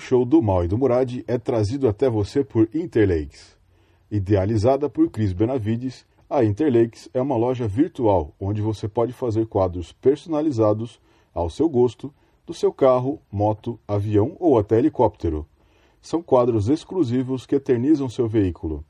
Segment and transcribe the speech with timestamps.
[0.00, 3.56] Show do Mal e do Murad é trazido até você por Interlakes.
[4.10, 9.92] Idealizada por Cris Benavides, a Interlakes é uma loja virtual onde você pode fazer quadros
[9.92, 10.98] personalizados
[11.34, 12.12] ao seu gosto
[12.46, 15.46] do seu carro, moto, avião ou até helicóptero.
[16.00, 18.84] São quadros exclusivos que eternizam seu veículo.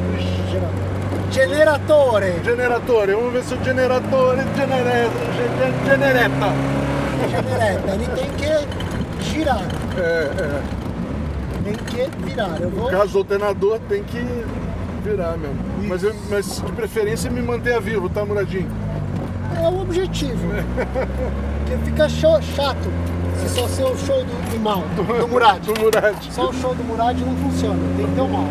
[0.53, 0.85] Gerador.
[1.33, 2.35] Generatore.
[2.45, 6.53] Generatore, vamos ver se o generatore genere, ge- genereta.
[7.31, 7.95] Genereta.
[7.95, 9.63] Ele tem que girar.
[9.97, 10.61] É, é.
[11.65, 12.61] Tem que virar.
[12.61, 12.85] Eu vou.
[12.91, 14.19] No caso do alternador tem que
[15.05, 15.57] virar mesmo.
[15.87, 18.69] Mas, eu- mas de preferência me manter vivo, tá, Muradinho?
[19.63, 20.49] É o objetivo.
[21.67, 22.91] Porque fica chato
[23.39, 25.63] se só ser o show do, do mal, do Murad.
[25.65, 26.17] Do Murad.
[26.31, 28.45] Só o show do Murad não funciona, tem que ter o mal.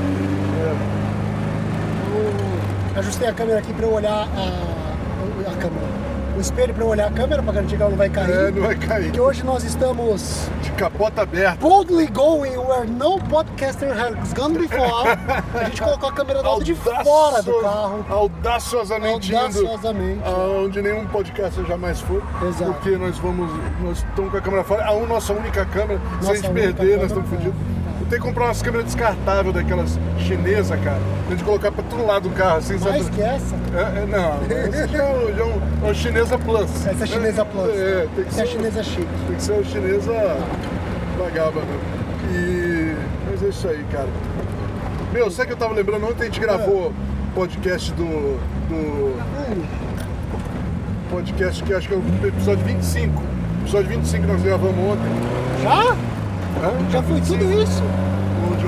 [2.96, 6.03] Eu ajustei a câmera aqui para eu olhar a, a câmera.
[6.36, 8.32] O espelho para olhar a câmera para garantir que ela não vai cair.
[8.32, 9.04] É, não vai cair.
[9.06, 11.58] Porque hoje nós estamos De capota aberta.
[11.60, 15.10] boldly going where no podcaster has gone before.
[15.54, 18.06] A gente colocou a câmera do lado de fora do carro.
[18.10, 20.22] Audaciosamente indo Audaciosamente.
[20.26, 22.22] aonde nenhum podcast jamais foi.
[22.48, 22.74] Exato.
[22.74, 23.52] Porque nós vamos.
[23.82, 24.90] Nós estamos com a câmera fora.
[24.90, 26.00] A nossa única câmera.
[26.00, 27.36] Se a Nossa gente perder, nós estamos é.
[27.36, 27.56] fodidos.
[28.14, 31.00] Que comprar umas câmeras descartáveis daquelas chinesas, cara.
[31.26, 33.16] Pra gente colocar pra todo lado do carro, assim, Mais sabe?
[33.16, 33.56] que essa.
[33.76, 36.86] É, é, não, essa já é, um- já é é uma chinesa plus.
[36.86, 37.70] Essa é chinesa plus.
[37.70, 39.08] É, tem que Essa é ser, chinesa chique.
[39.28, 40.38] tem que ser uma chinesa
[41.18, 42.38] vagaba mesmo.
[42.38, 42.96] E.
[43.32, 44.08] Mas é isso aí, cara.
[45.12, 46.94] Meu, sabe que eu tava lembrando ontem a gente gravou
[47.34, 48.04] podcast do.
[48.70, 49.16] do
[51.10, 53.22] podcast que acho que é o episódio 25.
[53.64, 55.64] Episódio 25 que nós gravamos ontem.
[55.64, 55.96] já?
[56.64, 56.92] Hã?
[56.92, 57.62] Já foi tudo 25.
[57.64, 57.84] isso?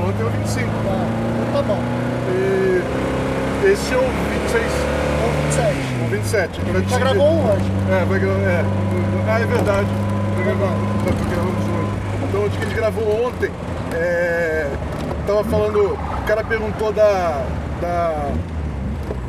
[0.06, 0.69] O de ontem é o 25.
[0.69, 1.07] Tá,
[1.50, 1.80] então tá bom.
[2.30, 4.63] E esse é o 26.
[5.18, 6.62] Então, 27.
[6.62, 6.62] O 27.
[6.62, 7.72] Pra Já gravou um hoje.
[7.90, 8.40] É, vai gravar.
[8.42, 8.66] É.
[9.28, 9.88] Ah, é verdade.
[10.36, 10.75] Vai gravar.
[11.06, 11.90] Nós gravamos hoje.
[12.30, 13.52] Então, o que a gente gravou ontem,
[13.96, 14.69] é,
[15.25, 15.94] tava falando.
[15.94, 17.44] O cara perguntou da.
[17.81, 18.31] da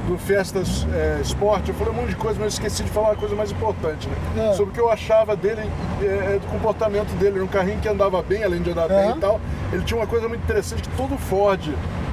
[0.07, 3.09] do Festas é, Esporte, eu falei um monte de coisa, mas eu esqueci de falar
[3.11, 4.51] uma coisa mais importante, né?
[4.51, 4.53] É.
[4.53, 5.63] Sobre o que eu achava dele,
[6.03, 7.37] é, do comportamento dele.
[7.37, 9.11] Era um carrinho que andava bem, além de andar bem É.
[9.11, 9.41] e tal.
[9.73, 11.61] Ele tinha uma coisa muito interessante que todo Ford,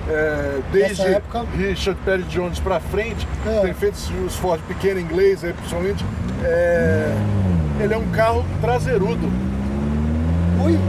[0.09, 1.45] é, desde época.
[1.55, 3.59] Richard Perry Jones pra frente, É.
[3.61, 3.95] tem feito
[4.25, 6.03] os Ford pequeno inglês, aí, principalmente.
[6.43, 7.15] é,
[7.79, 9.29] ele é um carro traseirudo.
[10.65, 10.79] Ui,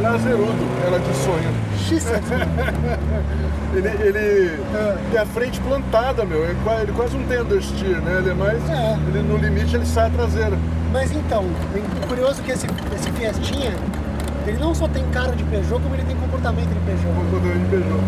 [0.00, 1.50] Prazerudo, era de sonho.
[1.88, 2.20] X7.
[3.74, 4.96] Ele, ele É.
[5.10, 6.42] tem a frente plantada, meu.
[6.44, 8.18] Ele, qua- ele quase não tem understeer, né?
[8.20, 8.70] Ele é mais.
[8.70, 8.96] É.
[9.08, 10.56] Ele, no limite ele sai a traseira.
[10.92, 13.74] Mas então, o curioso é que esse, esse Fiestinha,
[14.46, 17.12] ele não só tem cara de Peugeot, como ele tem comportamento de Peugeot.
[17.30, 18.00] Quando ele beijou.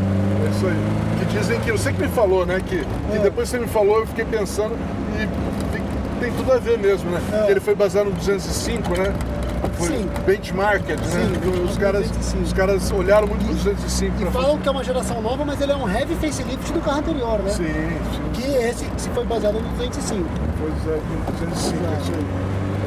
[0.47, 1.27] É isso aí.
[1.27, 1.73] Que dizem que.
[1.73, 2.61] Você que me falou, né?
[2.65, 3.19] Que, que É.
[3.19, 4.75] depois você me falou, eu fiquei pensando
[5.17, 5.27] e
[5.73, 5.83] tem,
[6.21, 7.21] tem tudo a ver mesmo, né?
[7.31, 7.45] É.
[7.45, 9.13] Que ele foi baseado no 205, né?
[9.75, 10.09] Foi Sim.
[10.27, 11.07] benchmarked, né?
[11.07, 12.45] Sim, os, caras, 205.
[12.45, 15.73] os caras olharam muito pro 205 E falam que é uma geração nova, mas ele
[15.73, 17.51] é um heavy facelift do carro anterior, né?
[17.51, 18.31] Sim, sim.
[18.35, 20.29] Que esse se foi baseado no 205.
[20.61, 21.85] Pois é, no 205,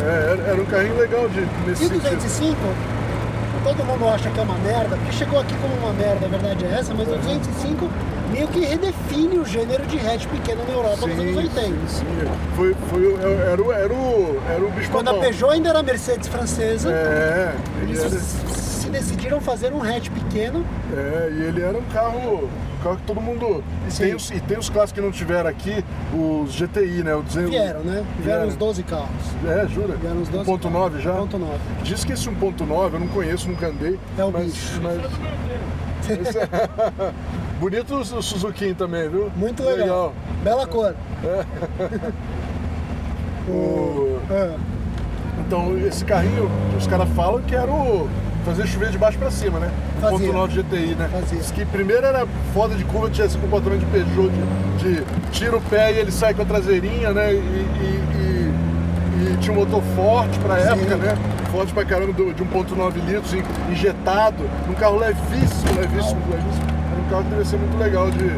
[0.04, 3.01] é era, um carrinho legal de, nesse E o sentido.
[3.62, 6.30] 205, todo mundo acha que é uma merda, porque chegou aqui como uma merda, a
[6.30, 7.90] verdade é essa, mas o 205
[8.32, 11.62] meio que redefine o gênero de hatch pequeno na Europa nos anos 80.
[11.62, 12.06] sim, sim.
[12.56, 15.20] Foi, foi, o- era, o- era, o, era o bicho Quando a.
[15.20, 17.54] Peugeot ainda era Mercedes francesa, É,
[17.94, 20.66] se decidiram fazer um hatch pequeno.
[20.96, 22.50] é, e ele era um carro,
[22.80, 23.64] um carro que todo mundo.
[23.88, 24.04] E Sim.
[24.04, 25.84] tem, os, e tem os carros que não tiveram aqui,
[26.14, 27.16] os GTI, né?
[27.16, 28.04] O 200, Vieram, né?
[28.20, 29.08] Vieram uns 12 carros.
[29.48, 29.96] É, jura?
[29.96, 31.14] Vieram uns 12 1.9 já?
[31.14, 31.54] Ponto 9.
[31.84, 33.98] Diz que esse 1.9 eu não conheço, nunca andei.
[34.18, 34.82] É o mas, bicho.
[34.84, 35.02] mas-
[36.10, 36.50] esse é-
[37.60, 39.32] Bonito o Suzuki também, viu?
[39.36, 40.14] Muito legal.
[40.44, 40.96] Bela cor.
[43.50, 44.56] O- É.
[45.40, 48.08] Então, esse carrinho, os caras falam que era o.
[48.46, 49.70] Fazer chover de baixo pra cima, né?
[49.98, 50.34] O Fazia.
[50.34, 51.10] 1.9 GTI, né?
[51.12, 51.38] Fazia.
[51.40, 54.30] Diz que primeiro era foda de curva, tinha esse comportamento de Peugeot,
[54.80, 57.34] de, de tira o pé e ele sai com a traseirinha, né?
[57.34, 60.70] E, e- e- e tinha um motor forte pra Sim.
[60.70, 61.16] época, né?
[61.52, 66.66] Forte pra caramba, de 1.9 litros, in- injetado, num carro levíssimo, levíssimo, levíssimo.
[66.92, 68.32] Era um carro que devia ser muito legal de.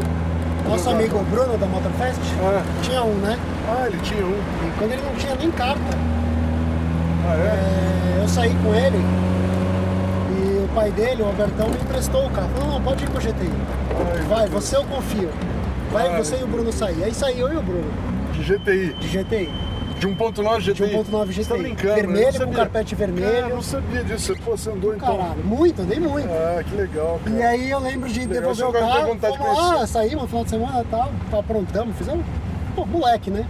[0.68, 3.38] Nosso amigo Bruno da Motorfest Ah, tinha um, né?
[3.70, 4.36] ah, ele tinha um.
[4.78, 5.82] Quando ele não tinha nem carta,
[7.26, 8.18] Ah, é?
[8.20, 8.98] é, eu saí com ele
[10.74, 12.50] pai dele, o Albertão, me emprestou o carro.
[12.56, 13.50] Falou, não, pode ir com o GTI.
[14.16, 15.30] Ai, Vai, você eu confio.
[15.92, 16.18] Vai Ai.
[16.18, 17.04] você e o Bruno sair.
[17.04, 17.92] Aí saiu eu e o Bruno,
[18.34, 18.94] De GTI.
[19.00, 19.50] de GTI.
[20.00, 20.74] De 1.9 GTI.
[20.74, 21.64] De 1.9 Você tá GTI.
[21.64, 23.32] brincando, Vermelho, com carpete vermelho.
[23.32, 24.36] Cara, eu não sabia disso.
[24.44, 25.16] Pô, você andou então.
[25.18, 26.28] Caralho, muito, andei muito.
[26.30, 27.38] Ah, que legal, cara.
[27.38, 30.28] E aí eu lembro de Legal, devolver o carro, vontade de fomos lá, saímos no
[30.28, 32.26] final de semana e tal, aprontamos, fizemos,
[32.76, 33.46] pô, moleque, né?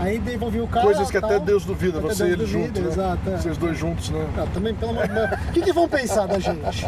[0.00, 0.86] Aí devolvi o carro.
[0.86, 1.30] Coisas que tal.
[1.30, 3.04] até Deus duvida, Até você e Deus ele duvida, juntos, né?
[3.04, 3.36] Exato, é.
[3.36, 4.26] Vocês dois juntos, né?
[4.36, 5.30] Ah, também, pelo amor de Deus.
[5.32, 6.86] O que, que vão pensar da gente?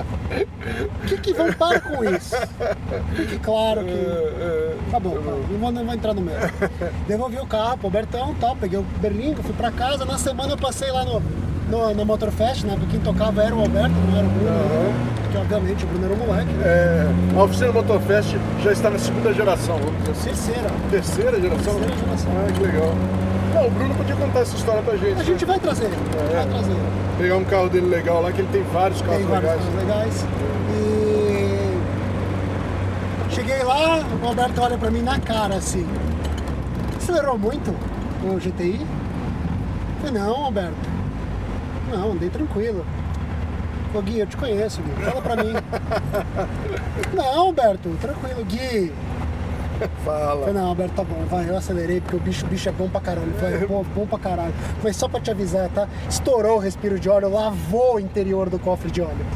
[1.03, 2.37] O que, que vão parar com isso?
[3.17, 3.91] Fique claro que.
[3.91, 6.39] É, é, Tá bom, tá, não, vou, não vou entrar no meio.
[7.07, 10.05] Devolvi o carro pro Bertão tal, peguei o berlingo, fui pra casa.
[10.05, 11.23] Na semana eu passei lá no,
[11.70, 12.75] no, no Motorfest, né?
[12.78, 14.50] Porque quem tocava era o Alberto, não era o Bruno.
[14.50, 14.94] né?
[15.22, 16.64] Porque obviamente o Bruno era um moleque, né?
[16.67, 17.06] é,
[17.38, 20.25] a oficina Motorfest já está na segunda geração, vamos dizer assim.
[20.31, 20.70] Terceira.
[20.90, 21.75] Terceira geração?
[21.75, 22.32] Terceira geração.
[22.37, 22.94] Ah, que legal.
[23.55, 25.20] Não, o Bruno podia contar essa história pra gente.
[25.20, 25.52] A gente né?
[25.52, 26.34] vai trazer, É.
[26.37, 26.76] vai trazer.
[27.19, 29.64] Pegar um carro dele legal lá, que ele tem vários carros Tem vários legais.
[29.64, 30.26] carros legais.
[33.31, 35.87] E cheguei lá, o Alberto olha pra mim na cara assim.
[36.96, 37.70] Acelerou muito
[38.25, 38.81] o GTI?
[40.02, 40.75] Falei, não, Alberto.
[41.91, 42.85] Não, andei tranquilo.
[43.93, 45.05] Ô Gui, eu te conheço, Gui.
[45.05, 45.53] Fala pra mim.
[47.13, 48.93] não, Alberto, tranquilo, Gui.
[50.05, 50.41] Fala.
[50.47, 52.89] Falei, não, Alberto, tá bom, vai, eu acelerei porque o bicho, o bicho é bom
[52.89, 53.33] pra caralho.
[53.41, 54.55] Falei, pô, bom pra caralho.
[54.83, 55.89] Mas só pra te avisar, tá?
[56.09, 59.27] Estourou o respiro de óleo, lavou o interior do cofre de óleo.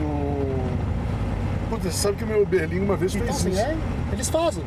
[0.00, 1.70] No...
[1.70, 3.60] Puta, você sabe que o meu Berlim uma vez Então, fez assim, isso.
[3.60, 3.76] é,
[4.12, 4.64] eles fazem.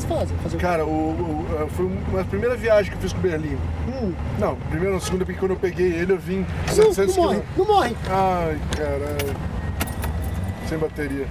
[0.00, 0.36] Eles fazem.
[0.38, 0.56] Fazer?
[0.58, 3.56] Cara, o, o- foi uma primeira viagem que eu fiz com o Berlim.
[3.88, 7.24] Hum, Não, primeiro na segunda, porque quando eu peguei ele eu vim não, 700 não
[7.24, 7.56] morre, quilômetros.
[7.58, 7.96] não morre.
[8.08, 9.36] Ai, caralho.
[10.68, 11.26] Sem bateria.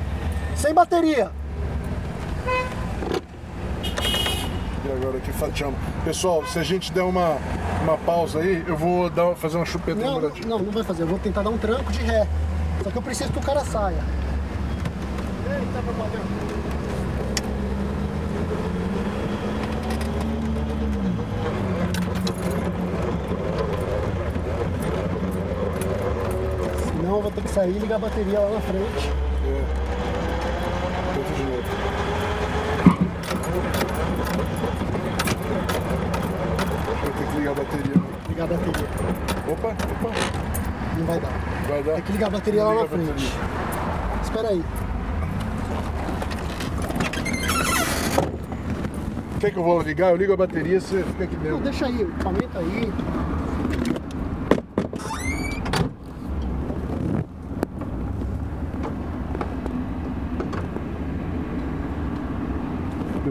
[0.56, 1.32] Sem bateria.
[4.86, 5.80] E agora aqui fatiamos.
[6.06, 7.38] Pessoal, se a gente der uma,
[7.84, 11.04] uma pausa aí, eu vou dar, fazer uma chupeta Não, não, não, não vai fazer.
[11.04, 12.28] Eu vou tentar dar um tranco de ré.
[12.84, 14.04] Só que eu preciso que o cara saia.
[15.50, 15.80] Eita.
[26.88, 29.10] Senão eu vou ter que sair e ligar a bateria lá na frente.
[29.46, 29.90] É.
[31.36, 31.64] De novo.
[37.02, 38.02] Vou ter que ligar a bateria.
[38.30, 38.88] Ligar a bateria.
[39.52, 40.12] Opa, opa.
[40.98, 41.32] Não vai dar.
[41.68, 41.94] Vai dar.
[41.94, 43.34] Tem que ligar a bateria lá na frente.
[44.24, 44.64] Espera aí.
[49.40, 50.12] Quer que eu vou ligar?
[50.12, 51.60] Eu ligo a bateria, você fica aqui Não, dentro.
[51.60, 52.94] deixa aí, o equipamento aí.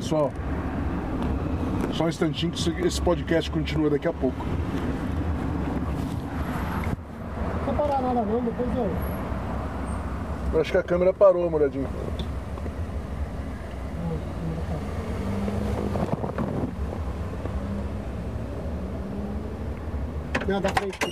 [0.08, 0.32] Pessoal,
[1.92, 4.42] só um instantinho que esse- podcast continua daqui a pouco.
[7.66, 8.90] Não parar nada não, depois eu.
[10.54, 11.86] Eu acho que a câmera parou, moradinho.
[20.46, 20.96] Não, da frente.
[20.98, 21.08] que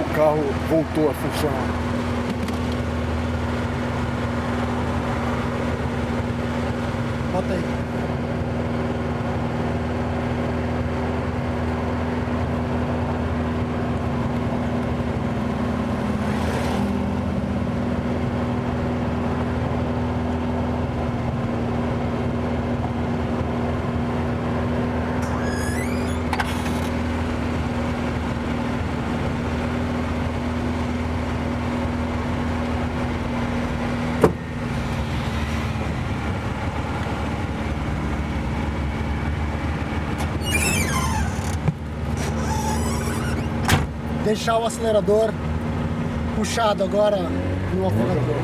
[0.00, 0.42] O carro
[0.76, 1.86] voltou a funcionar.
[7.32, 7.86] Bota aí.
[44.26, 45.32] Deixar o acelerador
[46.34, 48.34] puxado agora no afogador.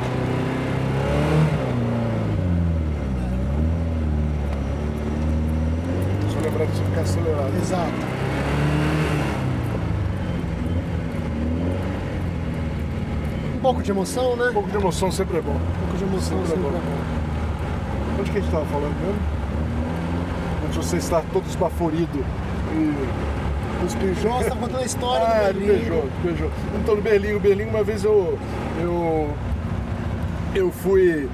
[6.33, 7.53] Só lembrar de você ficar acelerado.
[7.61, 7.93] Exato.
[13.57, 14.51] Um pouco de emoção, né?
[14.51, 15.51] Um pouco de emoção sempre é bom.
[15.51, 16.69] Um pouco de emoção Sempre é sempre bom.
[16.69, 18.21] é bom.
[18.21, 19.21] Onde que a gente estava falando mesmo?
[20.65, 22.25] Onde você está todo esbaforido
[22.73, 23.32] e.
[23.85, 25.79] Os Peugeot, você tá contando a história Ah, do do Berlim.
[25.85, 26.51] Peugeot, do Peugeot.
[26.81, 28.39] Então, no Berlim, o Berlim, uma vez eu.
[28.81, 29.31] Eu.
[30.55, 31.29] Eu fui.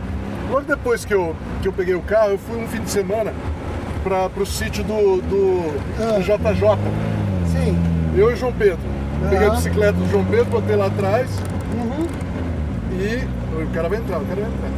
[0.50, 3.32] Logo depois que eu, que eu peguei o carro, eu fui um fim de semana
[4.02, 6.18] para pro sítio do, do, Ah.
[6.18, 6.78] do JJ.
[7.52, 7.78] Sim.
[8.16, 8.78] Eu e o João Pedro.
[9.28, 11.28] Peguei a bicicleta do João Pedro, botei lá atrás
[11.74, 12.06] Uhum.
[12.98, 13.38] e.
[13.62, 14.70] O cara vai entrar, o cara vai entrar.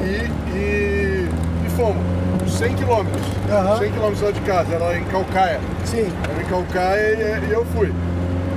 [0.00, 0.56] E.
[0.56, 1.28] E,
[1.66, 2.02] e fomos.
[2.48, 3.22] 100 quilômetros.
[3.52, 3.78] Aham.
[3.78, 5.60] 100 quilômetros lá de casa, era em Calcaia.
[5.90, 6.12] Sim.
[6.30, 7.92] Era em Calcaia e, e eu fui.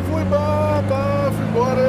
[0.10, 1.82] Fui, bah, bah, fui embora,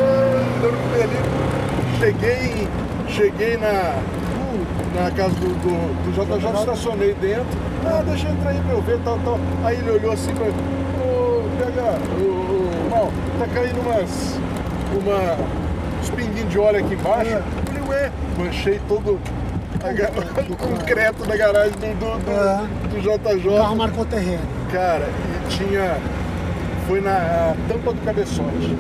[0.61, 1.99] dando Berlim.
[1.99, 2.69] Cheguei,
[3.09, 3.95] cheguei na,
[5.01, 7.47] na casa do, do, do JJ, estacionei dentro.
[7.85, 9.39] Ah, deixa eu entrar aí pra eu ver, tal, tal.
[9.65, 10.55] Aí ele olhou assim pra mim,
[11.01, 14.39] ô, PH, ô, mal, tá caindo umas,
[14.95, 15.37] uma,
[16.01, 17.31] uns pinguinhos de óleo aqui embaixo.
[17.33, 17.35] É.
[17.35, 19.19] Eu falei, ué, manchei todo
[19.83, 19.89] a
[20.53, 23.01] o concreto da garagem do, do, do, É.
[23.01, 23.77] do O carro JJ.
[23.77, 24.43] marcou terreno.
[24.71, 25.09] Cara,
[25.49, 25.97] tinha.
[26.87, 28.77] Foi na tampa do cabeçote.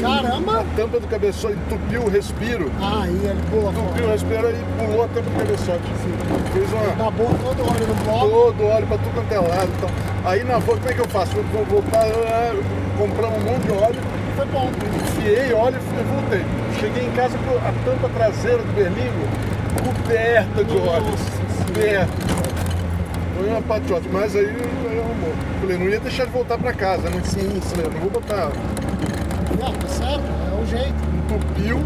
[0.00, 0.60] Caramba!
[0.60, 2.70] A tampa do cabeçote entupiu o respiro.
[2.80, 5.82] Aí ele pula Entupiu o respiro e pulou a tampa do cabeçote.
[6.52, 6.92] Fez uma.
[6.92, 8.28] Acabou todo o óleo no bloco.
[8.28, 9.70] Todo óleo pra tudo quanto é lado.
[9.76, 9.90] Então.
[10.24, 11.36] Aí na volta, como é que eu faço?
[11.36, 12.54] Eu vou voltar, ah,
[12.98, 14.00] compramos um monte de óleo,
[14.36, 14.70] Foi bom.
[14.96, 16.44] enfiei óleo e voltei.
[16.80, 19.28] Cheguei em casa com a tampa traseira do berlingo
[19.78, 21.14] coberta de óleo.
[21.66, 22.08] Coberta.
[23.36, 24.77] Foi uma patiote, mas aí.
[25.60, 27.20] Falei, não ia deixar de voltar pra casa, né?
[27.24, 28.50] Sim, Falei, eu não vou botar.
[29.60, 31.08] Não, tá certo, é o jeito.
[31.28, 31.78] Entupiu,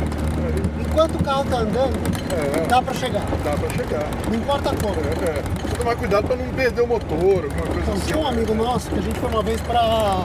[0.80, 1.98] Enquanto o carro tá andando,
[2.32, 2.66] É.
[2.68, 3.22] dá pra chegar.
[3.42, 4.06] dá pra chegar.
[4.28, 4.94] Não importa como.
[4.94, 5.42] É, é.
[5.42, 8.06] Precisa tomar cuidado pra não perder o motor, alguma coisa Então, assim.
[8.06, 10.22] tinha um amigo nosso que a gente foi uma vez pra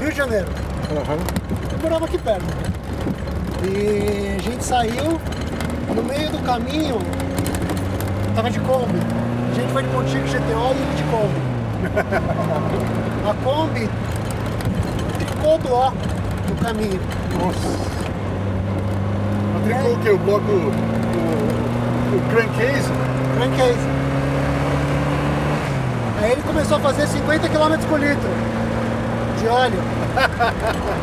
[0.00, 0.46] Rio de Janeiro.
[0.92, 1.18] Aham.
[1.72, 2.44] Eu morava aqui perto.
[3.64, 5.20] E a gente saiu,
[5.94, 6.98] no meio do caminho,
[8.36, 8.98] tava de Kombi.
[9.50, 11.47] A gente foi de Montijo GTO e ele de Kombi.
[13.28, 13.88] A Kombi
[15.18, 17.00] ficou do ó no caminho.
[17.38, 17.68] Nossa.
[19.54, 20.10] Matricou o quê?
[20.10, 20.50] O bloco.
[20.52, 22.90] O, o crankcase?
[23.36, 23.88] Crankcase.
[26.22, 28.28] Aí ele começou a fazer 50 km por litro
[29.40, 29.78] de óleo.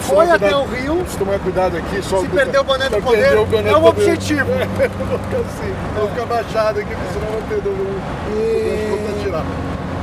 [0.00, 0.96] Foi até cuidado- o Rio.
[0.96, 3.84] Preciso tomar cuidado aqui, só Se perder o boné do poder, o boné é o
[3.86, 4.50] objetivo.
[4.52, 7.68] É, eu vou ficar assim, eu vou ficar baixado aqui, porque senão eu vou perder
[7.70, 8.00] o.
[8.36, 9.05] E-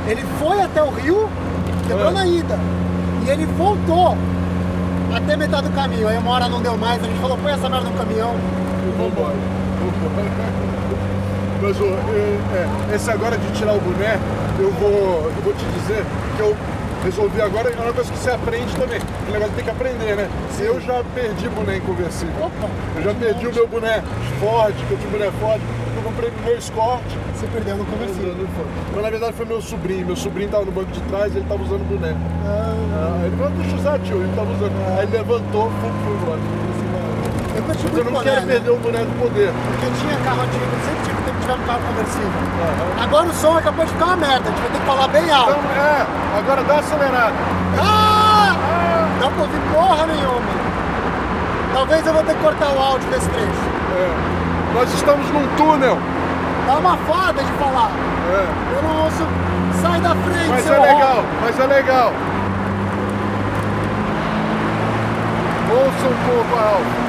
[0.06, 1.28] Ele foi até o Rio,
[1.86, 2.58] quebrou na ida.
[3.26, 4.16] E ele voltou
[5.14, 6.08] até metade do caminho.
[6.08, 8.34] Aí uma hora não deu mais, a gente falou, põe essa merda no caminhão.
[8.98, 9.34] Vambora.
[11.62, 14.18] Mas ô, é, esse agora de tirar o boné,
[14.58, 16.04] eu vou, eu vou te dizer
[16.36, 16.54] que eu
[17.04, 19.00] resolvi agora, é uma coisa que você aprende também.
[19.28, 20.28] O negócio tem que aprender, né?
[20.58, 22.34] Eu já perdi boné em conversível.
[22.40, 22.68] Opa!
[22.96, 24.02] Eu já perdi o meu boné
[24.40, 25.83] Ford, que eu tinha boné Ford, eu
[26.30, 27.02] comprei meu Escort.
[27.34, 28.34] Você perdeu no conversível.
[28.94, 30.06] Mas na verdade foi meu sobrinho.
[30.06, 32.14] Meu sobrinho tava no banco de trás e ele tava usando o boné.
[32.46, 34.16] Ah, Ah, ele falou, deixa eu usar, tio.
[34.16, 34.72] Ele tava usando.
[34.98, 36.38] Aí ele levantou, fui, fui embora.
[37.54, 38.52] Eu Mas eu não boné, quero né?
[38.54, 39.52] perder o boné do poder.
[39.52, 42.30] Porque tinha carro antigo, sempre tive de tiver um carro conversível.
[43.00, 45.30] Agora o som acabou de ficar uma merda, a gente vai ter que falar bem
[45.30, 45.50] alto.
[45.50, 46.06] Então, é,
[46.38, 47.34] agora dá acelerado.
[47.78, 48.56] Ah!
[49.20, 50.54] Não pra ouvir porra nenhuma.
[51.74, 53.64] Talvez eu vou ter que cortar o áudio desse trecho.
[53.96, 54.33] É.
[54.74, 55.98] Nós estamos num túnel.
[56.66, 57.90] Dá uma foda de falar.
[58.30, 58.76] É.
[58.76, 59.26] Eu não ouço.
[59.80, 61.28] Sai da frente, Mas é legal, roubo.
[61.42, 62.12] mas é legal.
[65.70, 67.04] Ouça um pouco a alma.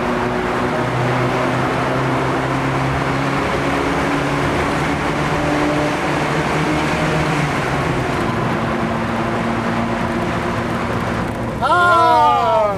[11.62, 12.76] Ah!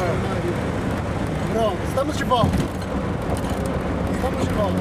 [1.54, 2.58] Pronto, estamos de volta.
[4.16, 4.78] Estamos de volta.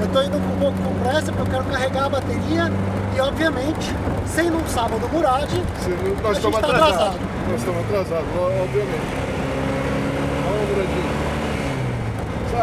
[0.00, 2.70] Eu tô indo com um pouco com pressa porque eu quero carregar a bateria
[3.16, 3.94] e, obviamente,
[4.74, 6.94] sábado Murad, Se- A Nós estamos tá atrasados.
[6.96, 7.18] atrasado.
[7.50, 9.14] Nós estamos atrasados, obviamente.
[10.44, 11.14] Vamos, Muradinho.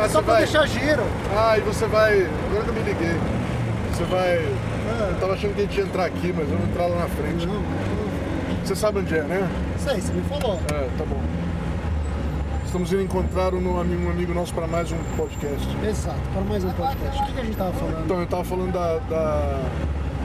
[0.03, 0.43] Ah, só pra vai.
[0.43, 1.03] deixar giro.
[1.35, 2.21] Ah, e você vai.
[2.49, 3.15] Agora que eu me liguei.
[3.93, 4.37] Você vai.
[4.89, 5.09] Ah.
[5.11, 7.45] Eu tava achando que a gente ia entrar aqui, mas vamos entrar lá na frente.
[7.45, 7.61] Não,
[8.63, 9.49] Você sabe onde é, né?
[9.79, 10.59] sei, você me falou.
[10.71, 11.19] É, tá bom.
[12.65, 15.67] Estamos indo encontrar um amigo, um amigo nosso para mais um podcast.
[15.85, 17.21] Exato, para mais um podcast.
[17.21, 18.05] O que, que a gente tava falando?
[18.05, 19.59] Então, eu tava falando da, da-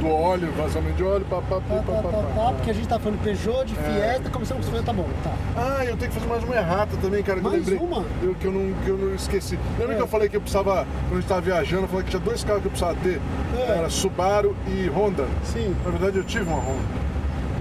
[0.01, 3.23] do óleo, vazamento de óleo, papapá, Tá, tá, tá, tá, porque a gente tá falando
[3.23, 5.33] Peugeot, de Fiesta, começamos com Fiesta, tá bom, tá.
[5.57, 7.41] Ah, eu tenho que fazer mais uma errata também, cara.
[7.41, 7.89] Que eu Mais lembrei.
[7.89, 8.05] uma?
[8.23, 9.59] Eu, que, eu não, que eu não esqueci.
[9.79, 9.97] Lembra É.
[9.97, 12.21] que eu falei que eu precisava, quando a gente tava viajando, eu falei que tinha
[12.23, 13.21] dois carros que eu precisava ter?
[13.59, 13.79] É.
[13.79, 15.27] Era Subaru e Honda.
[15.45, 15.75] Sim.
[15.85, 17.06] Na verdade, eu tive uma Honda.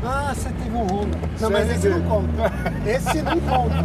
[0.06, 1.18] Ah, você teve um Honda.
[1.42, 2.52] Não, mas esse não conta.
[2.86, 3.76] Esse não conta.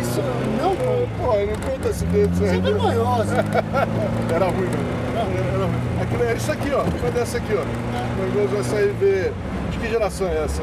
[0.00, 0.20] Isso
[0.60, 1.08] não conta.
[1.18, 2.32] Pô, não conta esse dedo.
[2.32, 3.34] Isso é vergonhoso.
[4.34, 4.98] Era ruim, velho.
[5.14, 6.02] Era, era ruim.
[6.02, 6.84] Aquilo era isso aqui, ó.
[6.98, 7.62] Foi dessa aqui, ó.
[7.62, 9.32] O negócio SRV.
[9.70, 10.62] De que geração é essa?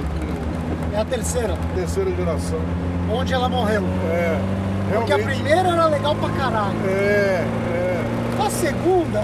[0.93, 2.59] É a terceira, Terceira geração.
[3.11, 3.83] onde ela morreu.
[4.11, 4.39] É.
[4.95, 5.35] Porque a Realmente.
[5.41, 6.75] primeira era legal pra caralho.
[6.87, 8.03] É, é.
[8.45, 9.23] A segunda,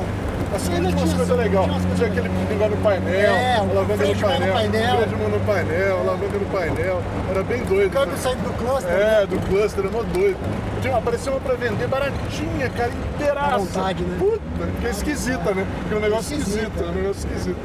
[0.55, 1.71] Assim, ainda tinha umas coisas legais.
[1.95, 4.97] tinha aquele negócio no painel, É, alavanca no mão no painel, painel.
[5.07, 7.01] freio no painel, alavanca no painel.
[7.29, 7.91] Era bem doido.
[7.91, 8.17] Câmbio cara.
[8.21, 8.91] saindo do cluster.
[8.93, 10.37] É, do cluster, era mó doido.
[10.81, 13.57] Tinha, apareceu uma pra vender baratinha, cara, inteiraça.
[13.59, 14.17] Vontade, né?
[14.19, 15.65] Puta, que é esquisita, né?
[15.79, 16.65] Porque é um negócio Esquisita.
[16.67, 17.57] esquisito, é um negócio esquisito.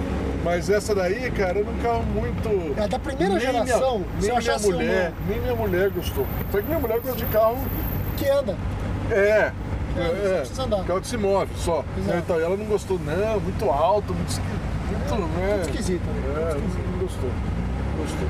[0.44, 2.80] Mas essa daí, cara, era um carro muito.
[2.80, 6.26] É, da primeira Nem minha- geração, se nem eu minha mulher, nem minha mulher gostou.
[6.52, 7.58] Só que minha mulher gosta de carro
[8.16, 8.54] Que anda.
[9.10, 9.50] é.
[9.98, 11.82] É, É, é, carro que se move só.
[11.98, 12.18] Exato.
[12.18, 14.40] Então, ela não gostou, não, muito alto, muito,
[15.06, 15.60] esqui- muito, né?
[15.62, 16.22] esquisito, né?
[16.36, 17.30] É, gostou.
[17.98, 18.28] Gostou.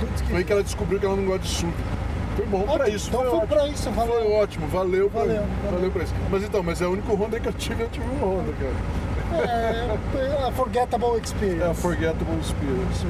[0.00, 1.72] Tudo Foi que ela descobriu que ela não gosta de SUV.
[2.36, 4.12] Foi bom pra Ótimo, isso, então foi, foi pra isso, valeu.
[4.14, 5.90] Foi ótimo, valeu pra, Valeu, valeu, valeu.
[5.90, 6.14] pra isso.
[6.30, 8.72] Mas então, mas é o único Honda que eu tive, eu tive um Honda, cara.
[9.42, 11.62] É, a Forgettable Experience.
[11.62, 13.06] É a Forgettable Experience.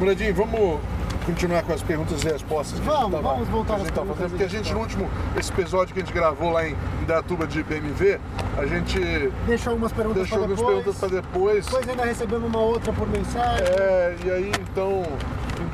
[0.00, 0.80] Muradinho, vamos
[1.26, 3.92] continuar com as perguntas e respostas que a gente Vamos, tava, vamos voltar a gente
[3.92, 4.30] tava fazendo.
[4.30, 7.62] Porque a gente, no último esse episódio que a gente gravou lá em Indatuba de
[7.62, 8.18] BMW,
[8.56, 8.98] a gente
[9.46, 10.76] Deixou algumas perguntas deixou algumas depois.
[10.76, 11.64] perguntas para depois.
[11.66, 13.64] Depois ainda recebemos uma outra por mensagem.
[13.66, 15.02] É, e aí então,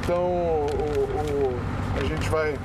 [0.03, 1.61] então o, o-
[2.01, 2.57] a gente vai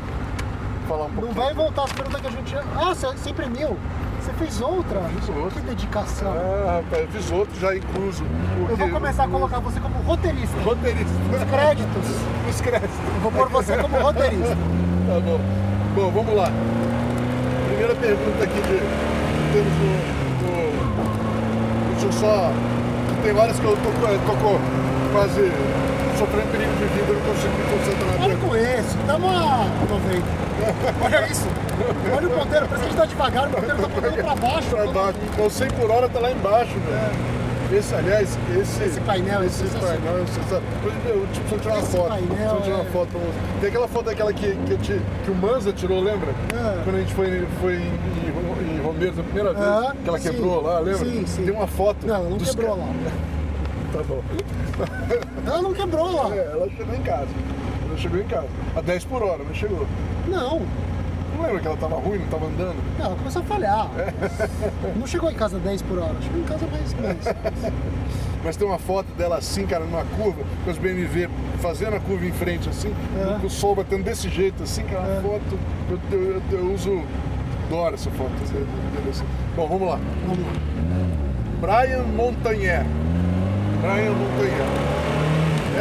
[0.88, 1.36] falar um Não pouquinho.
[1.36, 2.56] vai voltar as perguntas que a gente...
[2.56, 3.78] Ah, você, você imprimiu?
[4.28, 5.00] Você fez outra?
[5.18, 5.50] Fiz outra.
[5.52, 6.34] Que dedicação.
[6.34, 8.26] Ah, rapaz, eu fiz outro já incluso.
[8.70, 10.60] Eu vou começar a colocar você como roteirista.
[10.66, 11.14] roteirista.
[11.32, 12.06] Os créditos.
[12.50, 12.98] Os créditos.
[13.16, 14.58] Eu vou pôr você como roteirista.
[15.08, 15.40] Tá bom.
[15.96, 16.52] Bom, vamos lá.
[17.70, 18.78] Primeira pergunta aqui de
[19.54, 19.88] temos no,
[20.44, 22.52] no- Deixa eu só.
[23.24, 24.60] Tem várias que eu tô, eu tô co-
[25.14, 25.50] quase
[26.20, 28.98] sofrendo perigo de vida, eu não consigo me concentrar Para com isso.
[29.00, 31.06] Estamos a 90.
[31.06, 31.48] Olha isso.
[32.16, 32.66] Olha o ponteiro.
[32.68, 33.48] Parece que a gente tá devagar.
[33.48, 34.70] O ponteiro tá apontando pra baixo.
[34.70, 35.18] Pra baixo.
[35.46, 37.38] O 100 por hora tá lá embaixo, velho.
[37.70, 39.90] Esse, aliás, esse, Esse painel é esse sensacional.
[39.98, 40.26] painel é eu
[41.34, 42.08] tipo, preciso tirar uma Esse foto.
[42.08, 43.60] painel Preciso tirar uma é- foto pra você.
[43.60, 46.30] Tem aquela foto daquela que, que, te- que o Manza tirou, lembra?
[46.32, 46.84] É.
[46.86, 50.18] Quando a gente foi, foi em, em, em Romeiros a primeira vez, Ah, que ela
[50.18, 50.30] sim.
[50.32, 51.00] quebrou lá, lembra?
[51.06, 51.44] Sim, sim.
[51.44, 52.08] Tem uma foto.
[52.08, 52.88] Não, ela não quebrou ca- lá.
[53.94, 54.22] Tá bom.
[55.46, 56.36] Ela não quebrou lá.
[56.36, 57.28] É, ela chegou em casa.
[57.90, 58.48] Ela chegou em casa.
[58.76, 59.86] A 10 por hora, mas chegou.
[60.28, 60.62] Não.
[61.38, 62.76] Não lembra que ela tava ruim, não tava andando?
[63.00, 63.88] Ela começou a falhar.
[63.98, 64.12] É.
[64.98, 66.16] Não chegou em casa 10 por hora.
[66.22, 66.94] Chegou em casa mais.
[66.96, 67.74] mais.
[68.44, 71.28] Mas tem uma foto dela assim, cara, numa curva, com os BMW
[71.60, 73.40] fazendo a curva em frente assim, É.
[73.40, 75.60] com o sol batendo desse jeito assim, que é foto.
[75.90, 77.04] Eu, eu, eu- eu uso.
[77.68, 78.32] Adoro essa foto.
[79.12, 79.26] assim.
[79.56, 80.00] Bom, vamos lá.
[80.26, 80.54] Vamos lá.
[81.60, 82.86] Brian Montagnier.
[83.82, 84.68] Brian Montagnier.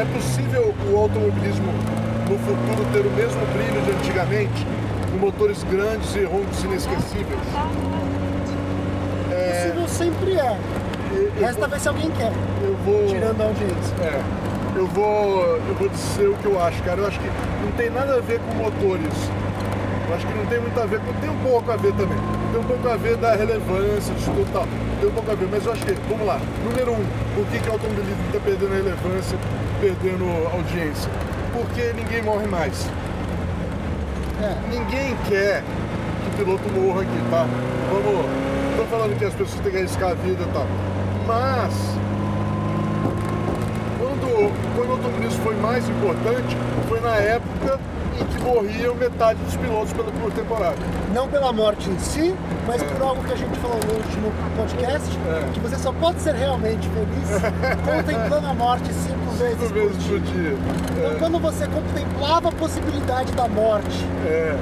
[0.00, 1.66] É possível o automobilismo
[2.28, 4.66] no futuro ter o mesmo brilho de antigamente,
[5.16, 7.40] com motores grandes e roncos inesquecíveis?
[9.28, 10.58] Possível sempre é.
[11.40, 12.32] Resta ver se alguém quer.
[12.62, 13.94] eu vou- Tirando a audiência.
[14.02, 14.20] É,
[14.76, 17.00] eu vou, eu vou dizer o que eu acho, cara.
[17.00, 17.26] Eu acho que
[17.64, 19.30] não tem nada a ver com motores
[20.08, 22.18] Eu acho que não tem muito a ver, tem um pouco a ver também.
[22.52, 24.66] Tem um pouco a ver da relevância disso tudo tal.
[25.00, 27.58] Tem um pouco a ver, mas eu acho que, vamos lá, número um, por que,
[27.58, 29.36] que o automobilismo está perdendo relevância,
[29.80, 30.24] perdendo
[30.54, 31.10] audiência?
[31.52, 32.86] Porque ninguém morre mais.
[34.42, 34.54] É.
[34.70, 37.46] Ninguém quer que o piloto morra aqui, tá?
[37.90, 38.26] Vamos.
[38.76, 40.66] Não tô falando que as pessoas têm que arriscar a vida e tal.
[41.26, 41.72] Mas
[43.98, 46.56] quando, quando o automobilismo foi mais importante,
[46.88, 47.80] foi na época
[48.20, 50.76] em que morriam metade dos pilotos pela, por temporada.
[51.14, 52.34] Não pela morte em si,
[52.66, 52.84] mas É.
[52.86, 55.50] por algo que a gente falou no último podcast, É.
[55.52, 57.42] que você só pode ser realmente feliz
[57.84, 60.56] contemplando a morte cinco vezes Cinco vezes por dia.
[60.98, 64.56] Então, quando você contemplava a possibilidade da morte, É.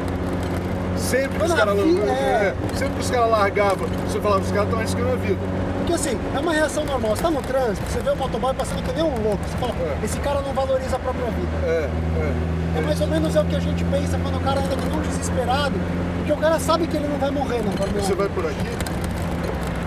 [0.96, 4.64] Sempre que os caras vida- é, sempre que os caras largavam, você falava, os caras
[4.64, 5.38] estão arriscando a vida.
[5.78, 7.14] porque assim, é uma reação normal.
[7.16, 9.38] Você tá no trânsito, você vê o motoboy passando que nem um louco.
[9.44, 10.04] Você fala, É.
[10.04, 11.66] esse cara não valoriza a própria vida.
[11.66, 11.88] É,
[12.20, 12.78] é.
[12.78, 15.02] É mais ou menos é o que a gente pensa quando o cara anda um
[15.02, 15.74] desesperado,
[16.18, 18.00] porque o cara sabe que ele não vai morrer 1.
[18.00, 18.68] Você vai por aqui?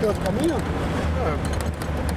[0.00, 0.54] Tem outro caminho?
[0.54, 1.57] É,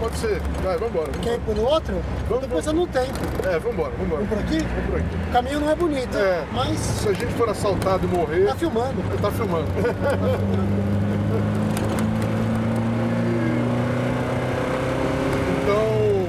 [0.02, 0.42] pode ser.
[0.64, 1.12] Vai, vambora.
[1.22, 1.94] Quer ir pelo outro?
[2.28, 3.12] Vamos, Depois eu não tenho.
[3.48, 4.24] É, vambora, vambora.
[4.24, 4.58] Vamos por aqui?
[4.60, 5.30] Vamos por aqui.
[5.30, 6.44] O caminho não é bonito, É.
[6.52, 8.96] mas Se a gente for assaltado e morrer, tá filmando.
[9.22, 9.68] tá filmando.
[15.64, 16.26] Então.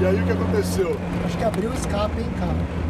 [0.00, 0.96] E aí o que aconteceu?
[1.24, 2.85] Acho que abriu o escape, hein, cara.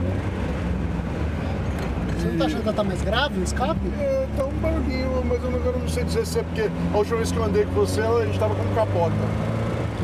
[2.36, 3.80] Não tá achando que ela tá mais grave o escape?
[3.98, 6.98] É, tá um barulhinho, mas eu não, eu não sei dizer se é porque a
[6.98, 9.14] última vez que eu andei com você, a gente tava com capota.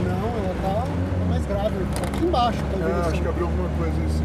[0.02, 0.86] Não, ela tá
[1.28, 1.74] mais grave.
[1.94, 4.24] Tá aqui embaixo, tá Ah, acho que abriu alguma coisa assim.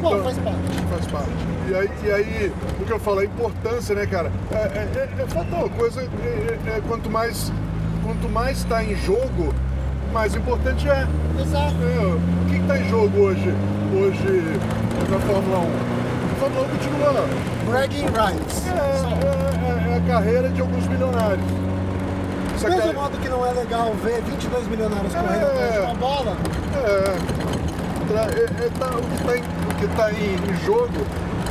[0.00, 0.58] Bom, faz parte.
[0.88, 1.30] Faz parte.
[1.68, 4.32] E aí, e aí, o que eu falo, a importância, né, cara?
[4.52, 5.68] É, é, é, é.
[5.76, 7.52] Coisa, é, é- é quanto mais
[8.02, 9.52] quanto mais está em jogo,
[10.10, 11.06] mais importante é.
[11.38, 11.74] Exato.
[11.82, 13.52] É, o que está em jogo hoje,
[13.92, 15.62] hoje na Fórmula 1?
[15.62, 17.24] A Fórmula 1 continua.
[17.70, 18.66] Bragging rights.
[18.66, 21.44] É, é- é- é a carreira de alguns milionários.
[22.54, 25.50] Essa Mesmo carre- modo que não é legal ver 22 milionários correndo É.
[25.50, 26.36] atrás de uma bola,
[26.76, 27.16] É,
[28.08, 31.06] tra- é- é tá- o que está em, o que tá em, em jogo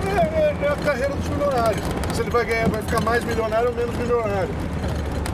[0.08, 1.84] é, é- é a carreira dos milionários.
[2.14, 4.50] Se ele vai ganhar, vai ficar mais milionário ou menos milionário.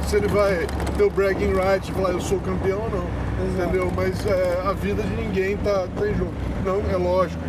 [0.08, 3.22] Se ele vai ter o bragging right e falar eu sou campeão ou não.
[3.46, 3.64] Exato.
[3.70, 3.92] Entendeu?
[3.96, 6.34] Mas é, a vida de ninguém tá, tá em jogo.
[6.66, 7.42] Não, é lógico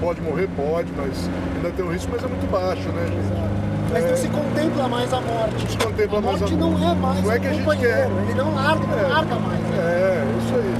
[0.00, 3.48] pode morrer, pode, mas ainda tem um risco, mas é muito baixo, né, gente?
[3.92, 4.08] mas É.
[4.10, 5.70] não se contempla mais a morte.
[5.72, 6.78] se contempla a mais a morte morte.
[6.80, 8.08] não é mais Não é que a gente quer.
[8.28, 9.02] Ele não larga, não É.
[9.08, 9.60] larga mais.
[9.60, 9.76] né?
[9.78, 10.74] É, isso aí.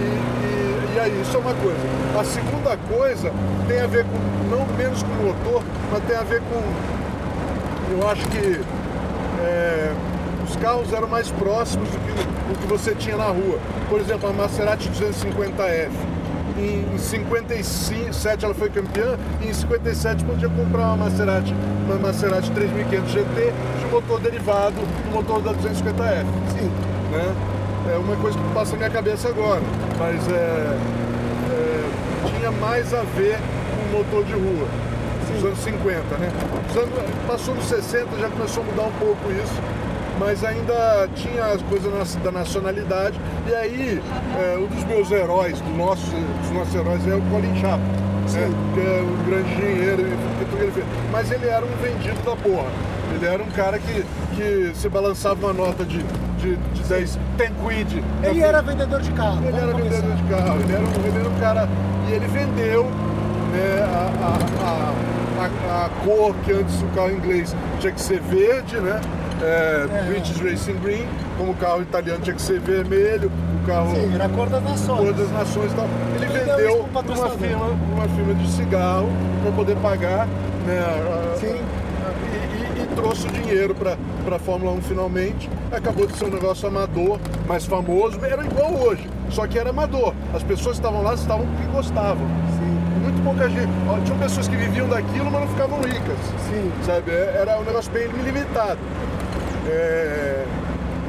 [0.00, 1.78] E, e- e aí, isso é uma coisa.
[2.18, 3.32] A segunda coisa
[3.68, 6.62] tem a ver com, não menos com o motor, mas tem a ver com.
[8.00, 8.60] Eu acho que
[9.42, 9.92] é,
[10.48, 12.12] os carros eram mais próximos do que,
[12.54, 13.58] do que você tinha na rua.
[13.90, 15.90] Por exemplo, a Maserati 250F.
[16.56, 21.52] Em, em 57 ela foi campeã e em 57 podia comprar uma Maserati,
[21.86, 26.24] uma Maserati 3500 GT de motor derivado do motor da 250F
[26.56, 26.70] Sim.
[27.10, 27.34] né?
[27.92, 29.60] É uma coisa que passa na minha cabeça agora,
[29.98, 30.78] mas é,
[31.50, 31.84] é,
[32.38, 33.36] tinha mais a ver
[33.74, 34.66] com o motor de rua,
[35.34, 36.30] nos anos 50, né?
[36.70, 36.94] Os anos-
[37.26, 39.60] passou nos 60, já começou a mudar um pouco isso,
[40.18, 44.02] mas ainda tinha as coisas da nacionalidade, e aí
[44.38, 46.10] é, um dos meus heróis, do nosso,
[46.42, 48.50] dos nossos heróis é o Colin Chapman, né?
[48.74, 50.02] que é um grande engenheiro,
[51.10, 52.68] mas ele era um vendido da porra.
[53.14, 56.02] Ele era um cara que, que se balançava uma nota de,
[56.38, 58.04] de, de 10, 10 quid.
[58.24, 59.40] Ele era vendedor de carro.
[59.44, 60.00] Ele vamos era começar.
[60.00, 61.68] vendedor de carro, ele era, um, ele era um cara.
[62.08, 67.54] E ele vendeu né, a, a, a, a, a cor que antes o carro inglês
[67.78, 69.00] tinha que ser verde, né?
[69.42, 70.02] É, É.
[70.06, 73.30] British Racing Green, como o carro italiano tinha que ser vermelho,
[73.62, 75.16] o carro Sim, era a cor das cor nações.
[75.16, 75.86] das nações e tal.
[76.16, 79.08] Ele isso vendeu para uma firma, uma firma de cigarro
[79.42, 80.26] para poder pagar
[80.66, 81.56] né, Sim.
[81.56, 83.96] e, e- e trouxe o dinheiro para
[84.36, 85.50] a Fórmula 1 finalmente.
[85.72, 87.18] Acabou de ser um negócio amador,
[87.48, 88.18] mais famoso.
[88.24, 90.14] Era igual hoje, só que era amador.
[90.32, 92.26] As pessoas que estavam lá estavam porque gostavam.
[92.58, 93.68] Sim, Muito pouca gente.
[94.06, 96.16] Tinham pessoas que viviam daquilo, mas não ficavam ricas.
[96.48, 96.72] sim.
[96.84, 97.10] Sabe?
[97.10, 98.78] É- Era um negócio bem limitado.
[99.66, 100.44] É,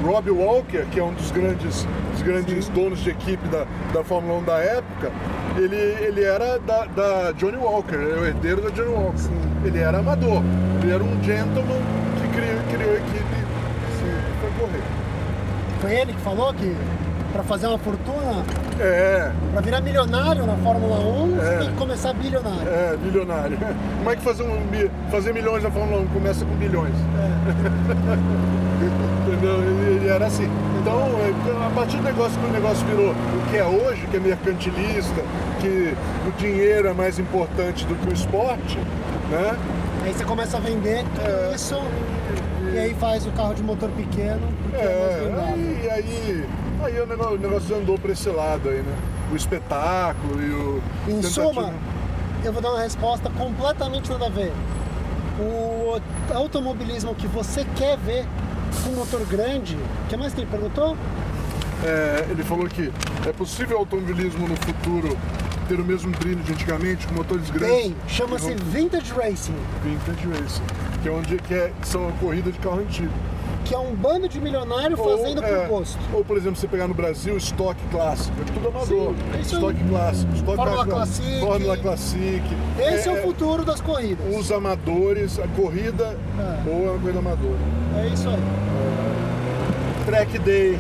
[0.04, 4.40] Rob Walker, que é um dos grandes, dos grandes donos de equipe da, da Fórmula
[4.40, 5.12] 1 da época,
[5.58, 9.18] ele, ele era da, da Johnny Walker, é o herdeiro da Johnny Walker.
[9.18, 9.32] Sim.
[9.64, 10.44] Ele era amador,
[10.84, 11.82] ele era um gentleman
[12.22, 14.84] que criou, criou a equipe e foi correr.
[15.82, 16.76] Foi ele que falou que
[17.36, 18.46] pra fazer uma fortuna,
[18.80, 21.44] É, pra virar milionário na Fórmula 1, É.
[21.44, 22.66] você tem que começar bilionário.
[22.70, 23.58] é, milionário.
[23.98, 24.62] Como é que fazer, um,
[25.12, 26.94] fazer milhões na Fórmula 1 começa com bilhões?
[29.28, 29.60] Entendeu?
[29.64, 30.50] E, e era assim.
[30.82, 34.16] Então, é, a partir do negócio que o negócio virou o que é hoje, que
[34.16, 35.22] é mercantilista,
[35.60, 35.94] que
[36.28, 38.78] o dinheiro é mais importante do que o esporte,
[39.30, 39.58] né?
[40.06, 41.56] Aí você começa a vender tudo É.
[41.56, 41.78] isso
[42.74, 46.46] e aí faz o carro de motor pequeno, é, É, aí,
[46.84, 48.96] aí o negócio, o negócio andou para esse lado aí, né?
[49.32, 50.82] O espetáculo e o.
[51.08, 51.74] Em suma,
[52.44, 54.52] eu vou dar uma resposta completamente nada a ver.
[55.40, 56.00] O
[56.34, 58.26] automobilismo que você quer ver
[58.84, 60.96] com motor grande, o que mais que ele perguntou?
[61.84, 62.92] É, ele falou que
[63.28, 65.18] é possível o automobilismo no futuro
[65.68, 67.76] ter o mesmo brilho de antigamente, com motores grandes.
[67.78, 70.64] Tem, chama-se vão- Vintage Racing, Vintage Racing,
[71.02, 73.12] que é onde que é, são a corrida de carro antigo.
[73.66, 76.00] Que é um bando de milionário fazendo é, por gosto.
[76.14, 78.86] Ou, por exemplo, você pegar no Brasil, estoque clássico, é tudo amador.
[78.88, 79.62] Sim, é isso aí.
[79.62, 81.40] estoque clássico, estoque Fórmula Classic.
[81.40, 82.44] Fórmula Classic.
[82.80, 84.36] Esse é, o futuro das corridas.
[84.36, 86.70] Os amadores, a corrida É.
[86.70, 87.58] ou a corrida amadora.
[87.98, 88.40] É isso aí.
[90.06, 90.80] Track Day.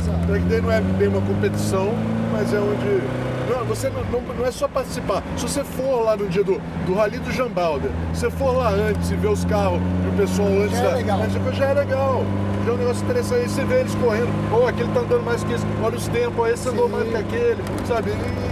[0.00, 0.26] Exato.
[0.26, 1.92] Track Day não é bem uma competição,
[2.32, 3.02] mas é onde.
[3.50, 5.22] Não, você não, não, não é só participar.
[5.36, 8.70] Se você for lá no dia do, do Rally do Jambalder, se você for lá
[8.70, 10.96] antes e ver os carros e o pessoal antes Já é da.
[10.96, 11.20] legal.
[11.22, 12.24] antes, já é legal.
[12.64, 13.40] Já é um negócio interessante.
[13.42, 14.28] Aí você vê eles correndo.
[14.52, 15.64] Ou aquele tá andando mais que esse.
[15.82, 17.62] Olha os tempos, esse andou mais que aquele.
[17.86, 18.10] Sabe?
[18.10, 18.50] E, e-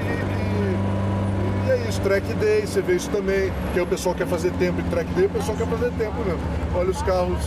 [1.71, 4.85] é isso, track day, você vê isso também, que o pessoal quer fazer tempo em
[4.85, 6.41] track day, o pessoal quer fazer tempo mesmo.
[6.75, 7.39] Olha os carros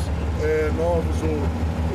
[0.44, 1.40] é, novos ou,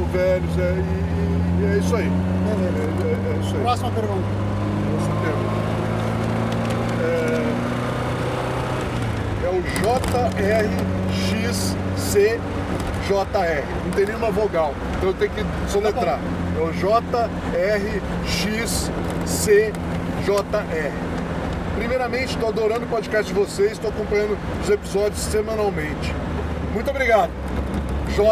[0.00, 2.06] ou velhos, é, e, e- é isso aí.
[2.06, 3.04] É, Beleza.
[3.04, 3.62] é- é isso aí.
[3.62, 4.26] Próxima pergunta.
[4.92, 5.46] Nosso tempo.
[7.02, 7.04] É,
[9.46, 11.20] é o JRXCJR.
[13.84, 16.18] Não tem nenhuma vogal, então eu tenho que soletrar.
[16.56, 17.26] É o JRXCJR.
[21.76, 26.14] Primeiramente, estou adorando o podcast de vocês, estou acompanhando os episódios semanalmente.
[26.72, 27.30] Muito obrigado.
[28.14, 28.24] J,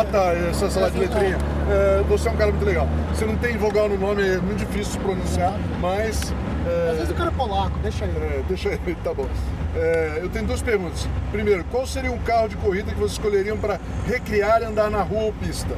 [0.50, 1.36] essa salada de letrinha.
[1.70, 2.88] É, você é um cara muito legal.
[3.12, 6.32] Você não tem vogal no nome, é muito difícil de pronunciar, mas.
[6.66, 8.10] É, Às vezes o cara é polaco, deixa aí.
[8.10, 9.28] é, deixa aí, tá bom.
[9.76, 11.06] É, eu tenho duas perguntas.
[11.32, 15.02] Primeiro, qual seria um carro de corrida que vocês escolheriam para recriar e andar na
[15.02, 15.74] rua ou pista?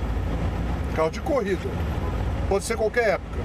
[0.95, 1.69] Carro de corrida.
[2.49, 3.39] Pode ser qualquer época.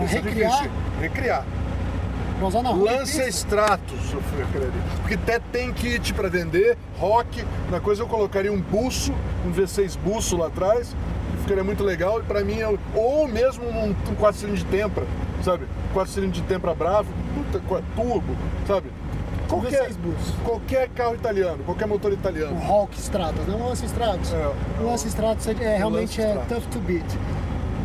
[0.00, 0.50] É Recriar?
[0.50, 0.70] difícil.
[1.00, 1.44] Recriar.
[2.38, 2.98] Pra usar na rua.
[2.98, 3.28] pista.
[3.28, 4.44] Stratos, eu fui.
[5.00, 9.14] Porque até tem kit para vender, rock, na coisa eu colocaria um buço,
[9.46, 10.94] um V6 buço lá atrás,
[11.46, 14.64] que ficaria muito legal, e para mim, é o- ou mesmo um, um 4 cilindros
[14.64, 15.04] de Tempra,
[15.44, 15.64] sabe?
[15.94, 17.60] 4 cilindros de Tempra bravo, puta,
[17.94, 18.88] turbo, sabe?
[19.48, 20.34] Qualquer, V6 buço.
[20.44, 22.56] qualquer carro italiano, qualquer motor O italiano.
[22.58, 24.32] Hulk Stratos, não o Lance Stratos.
[24.32, 26.64] É, o Lance Stratos é, é, realmente Lance é Stratos.
[26.64, 27.04] tough to beat.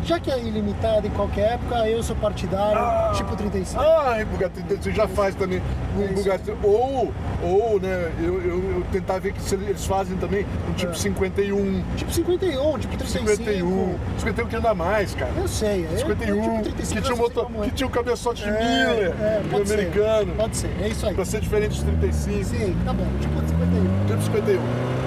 [0.04, 3.80] Já que é ilimitado em qualquer época, eu sou partidário, tipo 35.
[3.80, 5.62] Ah, em Bugatti você já faz também
[5.96, 6.14] um Isso.
[6.14, 6.52] Bugatti.
[6.62, 7.12] Ou,
[7.42, 10.96] ou né, eu, eu, eu tentar ver que se eles fazem também um tipo É.
[10.96, 11.82] 51.
[11.96, 13.28] Tipo 51, tipo 35.
[13.36, 13.94] 51.
[14.18, 15.30] 51 que anda mais, cara.
[15.36, 15.86] Eu sei.
[15.90, 17.64] eu- 51, eu, tipo 35, que tinha um motor, é.
[17.64, 19.74] que tinha um cabeçote de É, Miller, é, pode ser.
[19.74, 20.34] americano.
[20.36, 21.14] Pode ser, é isso aí.
[21.14, 22.44] Pra ser diferente dos 35.
[22.44, 24.06] Sim, tá bom, tipo 51.
[24.08, 24.60] Tipo 51.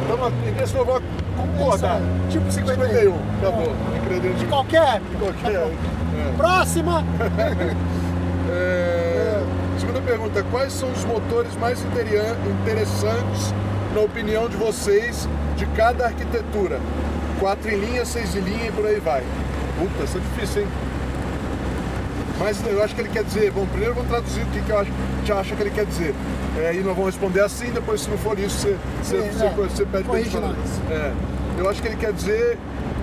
[0.05, 1.03] Então, nesse eu
[1.60, 2.88] É isso aí, Tipo 51.
[2.89, 3.47] 51, tá
[4.13, 4.34] É.
[4.38, 5.17] De qualquer época.
[5.19, 5.53] Qualquer.
[5.53, 6.34] Tá é.
[6.38, 7.03] Próxima!
[8.47, 9.41] É,
[9.79, 13.53] Segunda pergunta: quais são os motores mais interessantes,
[13.93, 15.27] na opinião de vocês,
[15.58, 16.79] de cada arquitetura?
[17.39, 19.23] Quatro em linha, seis em linha e por aí vai.
[19.79, 20.67] Puta, isso é difícil, hein?
[22.39, 23.51] Mas eu acho que ele quer dizer.
[23.51, 24.91] Bom, primeiro vamos traduzir o que, que eu acho,
[25.34, 26.13] acha que ele quer dizer.
[26.58, 29.45] É, e nós vamos responder assim, depois, se não for isso, você, você, É, você,
[29.45, 29.49] é.
[29.49, 30.55] você pede nós.
[30.89, 31.12] É,
[31.57, 32.57] eu acho que ele quer dizer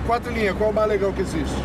[0.07, 1.57] quatro em linha, qual é o mais legal que existe?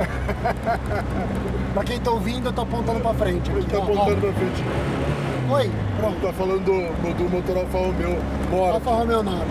[1.74, 3.50] Pra quem tá ouvindo, eu tô apontando pra frente.
[3.50, 4.64] Ele tá ó, apontando pra frente.
[5.48, 5.54] ó.
[5.54, 6.20] Oi, pronto.
[6.20, 8.18] Tá falando do, do motor Alfa Romeo
[8.50, 8.74] Mora.
[8.74, 9.50] Alfa Romeo Nord.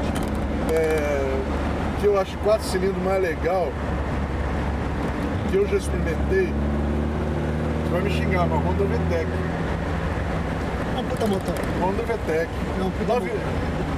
[0.71, 1.39] É,
[2.01, 3.71] que eu acho quatro cilindros mais legal,
[5.49, 6.53] que eu já experimentei,
[7.83, 9.27] você vai me xingar, mas Honda VTEC.
[10.95, 11.55] É um puta motor.
[11.81, 12.49] Honda VTEC.
[12.79, 13.41] É um puta Nove- motor.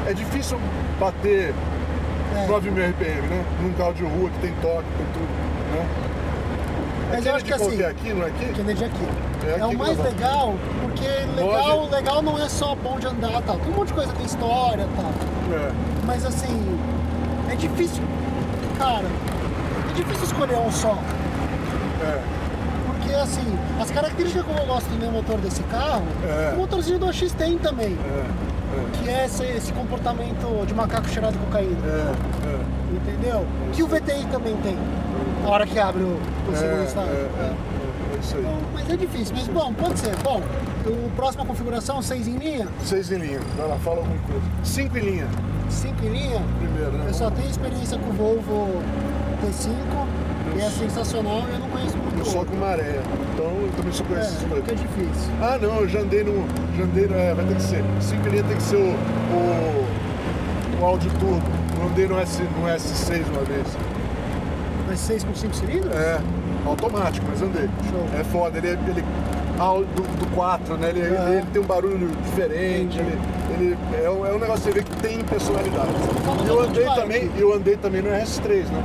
[0.08, 0.58] É difícil
[1.00, 1.54] bater
[2.36, 2.48] É.
[2.48, 3.44] 9 mil RPM, né?
[3.62, 5.28] Num carro de rua que tem toque, tem tudo,
[5.74, 5.86] né?
[7.14, 8.60] Mas eu acho que assim- é aqui, não é aqui?
[8.62, 9.08] Energia aqui.
[9.46, 10.14] É É, aqui o que mais vamos.
[10.14, 13.58] legal, porque legal, legal não é só bom de andar tal.
[13.58, 15.12] Tem um monte de coisa, tem história tal.
[15.58, 15.72] É.
[16.06, 16.80] Mas assim,
[17.52, 18.02] é difícil.
[18.78, 19.04] Cara,
[19.90, 20.98] é difícil escolher um só.
[22.02, 22.20] É.
[22.88, 26.54] Porque assim, as características que eu gosto do meu motor desse carro, É.
[26.56, 27.98] o motorzinho do AX tem também.
[28.06, 28.26] É,
[29.04, 31.78] Que é esse, esse comportamento de macaco cheirado de cocaína.
[31.86, 32.12] é,
[32.48, 32.82] é.
[32.96, 33.46] Entendeu?
[33.74, 34.78] Que o VTI também tem.
[35.44, 36.18] Na hora que abre o,
[36.52, 37.14] o segundo É, estágio.
[38.22, 38.42] isso aí.
[38.42, 40.16] Então, mas é difícil, mas bom, pode ser.
[40.18, 40.42] Bom,
[40.86, 43.40] o próxima configuração, 6 em linha, Seis em linha.
[43.58, 44.42] Vai lá, fala alguma coisa.
[44.64, 45.28] Cinco em linha.
[45.70, 46.42] 5 em linha.
[46.60, 47.06] Primeiro, né?
[47.08, 48.82] Eu só tenho experiência com o Volvo
[49.42, 49.72] T5
[50.58, 51.96] e é sensacional eu não conheço.
[52.22, 53.00] Eu só com maré.
[53.34, 54.64] Então eu também É, conheço esses dois.
[54.64, 55.32] fica difícil.
[55.42, 56.46] Ah não, eu já andei no.
[56.78, 57.16] Já andei no.
[57.16, 57.84] É, vai ter que ser.
[58.00, 58.80] Cinco em linha tem que ser o.
[58.90, 59.86] o,
[60.82, 61.42] o Audi Turbo.
[61.80, 63.68] Eu andei no, S, no S6 uma vez.
[64.88, 65.92] Mas 6 com 5 cilindros?
[65.96, 66.20] É,
[66.66, 67.68] automático, mas andei.
[67.90, 68.06] Show.
[68.20, 69.04] É foda, ele, ele
[69.58, 70.90] ah, o do, do 4, né?
[70.90, 71.04] Ele, É.
[71.06, 73.18] ele, ele tem um barulho diferente, ele,
[73.54, 75.90] ele é, um, é um negócio que você vê que tem personalidade.
[76.48, 78.84] eu andei também, eu andei também no RS3, né?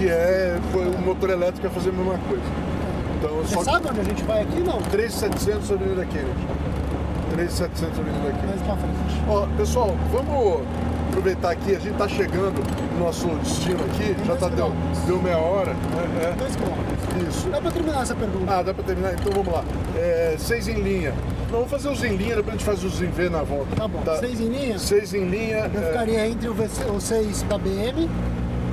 [0.00, 2.42] Que, é, foi o motor elétrico ia fazer a mesma coisa.
[3.18, 4.60] Então, Você só sabe onde a gente vai aqui?
[4.60, 4.80] Não.
[4.80, 6.46] 3,700 Avenida Kennedy.
[7.34, 8.46] 3,700 Avenida Kennedy.
[8.46, 9.22] Mais pra frente.
[9.28, 10.62] Ó, pessoal, vamos
[11.10, 12.62] aproveitar aqui, a gente tá chegando
[12.94, 15.04] no nosso destino aqui, Tem já tá dois deu, quilômetros.
[15.04, 16.34] deu meia hora, né?
[16.38, 16.62] 2 km.
[16.62, 17.48] É, isso.
[17.50, 18.54] Dá pra terminar essa pergunta?
[18.54, 19.12] Ah, dá pra terminar?
[19.14, 19.64] Então vamos lá.
[19.96, 21.12] É, seis em linha.
[21.50, 23.76] Não, vamos fazer os em linha, depois a gente faz os em V na volta.
[23.76, 24.02] Tá bom.
[24.18, 24.78] 6 em linha?
[24.78, 25.70] Seis em linha.
[25.74, 28.08] Eu é, ficaria entre o, VC, o 6 da BM,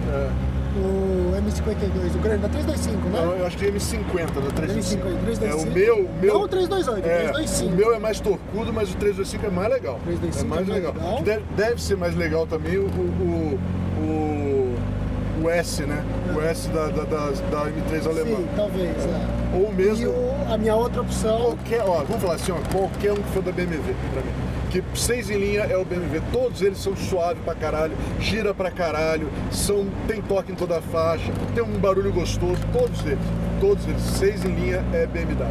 [0.09, 0.29] é,
[0.77, 3.21] o M52, o grande, da 325, né?
[3.21, 5.07] não, eu acho que M50 da 325.
[5.07, 5.45] M50, 325.
[5.45, 6.33] É, o meu, o meu.
[6.33, 7.71] Não o 328, o é, 325.
[7.71, 9.99] O meu é mais torcudo, mas o 325 é mais legal.
[10.05, 10.93] 325 é mais é mais legal.
[10.93, 11.23] legal.
[11.23, 13.59] Deve, deve ser mais legal também o, o,
[13.99, 16.03] o, o S, né?
[16.35, 18.37] O S da, da, da, da M3 alemã.
[18.37, 19.55] Sim, talvez, é.
[19.55, 20.09] Ou E mesmo.
[20.09, 23.41] o- a minha outra opção, Qualquer, ó, vamos falar assim, ó, qualquer um que for
[23.43, 24.46] da BMW pra mim.
[24.69, 28.69] Que seis em linha é o BMW, todos eles são suaves pra caralho, gira pra
[28.69, 33.19] caralho, são, tem toque em toda a faixa, tem um barulho gostoso, todos eles,
[33.61, 35.47] todos eles, seis em linha é BMW.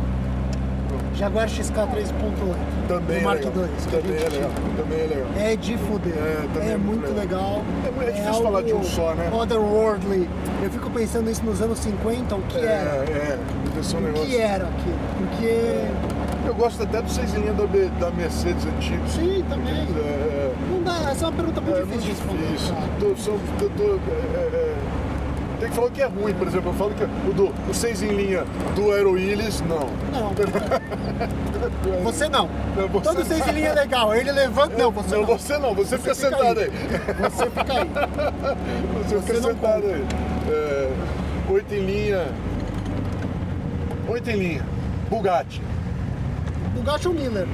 [1.15, 1.87] Jaguar XK 3.8.
[2.89, 3.65] Também do é Mark legal.
[3.65, 3.91] II.
[3.91, 5.27] Também é legal, também é legal.
[5.39, 6.13] É de fuder.
[6.13, 7.63] É, também é muito muito legal.
[7.87, 9.31] É mu- é difícil falar de um só, né?
[9.33, 10.29] Otherworldly.
[10.63, 12.91] Eu fico pensando isso nos anos 50, o que É, era.
[13.11, 14.99] é, um O que era aquilo?
[15.19, 16.06] Porque.
[16.47, 17.65] Eu gosto até do seis em linha da,
[18.07, 19.03] da Mercedes antigo.
[19.09, 19.75] Sim, também.
[19.97, 22.75] É, Não dá, essa é uma pergunta é, muito é muito difícil de difícil.
[22.75, 22.99] responder.
[23.01, 24.75] Tô- são- tô- tô- é, é,
[25.61, 26.71] tem que falar que é ruim, por exemplo.
[26.71, 29.89] Eu falo que o, do, o seis em linha do Aero Willis, não.
[30.13, 30.33] Não.
[32.05, 32.49] Você não.
[32.77, 34.15] Não, você Todo seis em linha é legal.
[34.15, 34.77] Ele levanta.
[34.79, 35.27] Não, você não, não.
[35.39, 36.67] você não, você, fica, fica sentado aí.
[36.71, 37.31] aí.
[37.31, 37.91] Você fica aí.
[39.05, 40.05] Você, Você fica sentado aí.
[40.49, 40.93] É,
[41.51, 42.27] oito em linha.
[44.09, 44.65] Oito em linha.
[45.11, 45.61] Bugatti.
[46.87, 47.47] Bugatti ou Miller?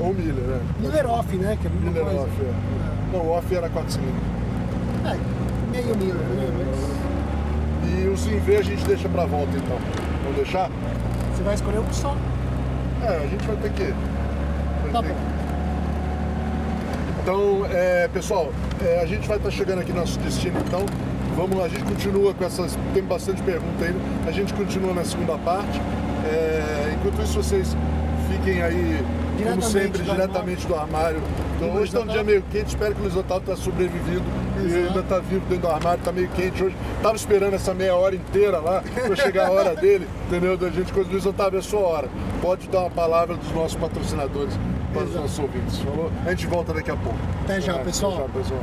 [0.00, 0.60] Ou Miller, né?
[0.80, 1.56] Miller off, né?
[1.60, 2.20] Que é Miller coisa.
[2.22, 2.52] off, é.
[3.16, 4.22] Não, o off era 4 cilindros.
[5.06, 5.16] É,
[5.70, 6.48] meio Miller, né?
[7.80, 9.78] Mas E os em V a gente deixa pra volta então.
[10.24, 10.68] Vamos deixar?
[11.32, 12.16] você vai escolher um só.
[13.04, 13.84] É, a gente vai ter que.
[13.84, 15.14] vai Tá ter bom.
[15.14, 15.20] que-
[17.22, 18.50] Então, é, pessoal,
[18.84, 20.84] é, a gente vai estar chegando aqui no nosso destino então.
[21.36, 22.76] Vamos lá, a gente continua com essas.
[22.92, 23.98] Tem bastante pergunta ainda.
[24.26, 25.80] A gente continua na segunda parte.
[26.24, 27.76] É, enquanto isso, vocês
[28.42, 29.04] fiquem aí,
[29.44, 31.20] como sempre, do diretamente do armário.
[31.56, 34.22] Então, hoje está um dia meio quente, espero que o Luiz Otávio tenha sobrevivido
[34.60, 34.86] e Exato.
[34.88, 36.76] ainda está vivo dentro do armário, está meio quente hoje.
[37.00, 40.56] Tava esperando essa meia hora inteira lá para chegar a hora dele, entendeu?
[40.56, 42.08] Da gente, coisa Luiz Otávio, é a sua hora.
[42.40, 44.54] Pode dar uma palavra dos nossos patrocinadores
[44.92, 45.22] para os Exato.
[45.22, 46.10] nossos ouvintes, falou?
[46.26, 47.18] A gente volta daqui a pouco.
[47.44, 48.12] Até já, É, pessoal.
[48.12, 48.62] Até já, pessoal.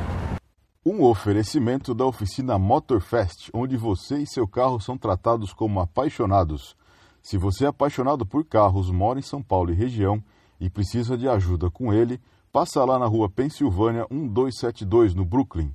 [0.84, 6.74] Um oferecimento da oficina Motorfest, onde você e seu carro são tratados como apaixonados.
[7.22, 10.22] Se você é apaixonado por carros, mora em São Paulo e região
[10.60, 12.20] e precisa de ajuda com ele,
[12.52, 15.74] passa lá na rua Pensilvânia 1272, no Brooklyn.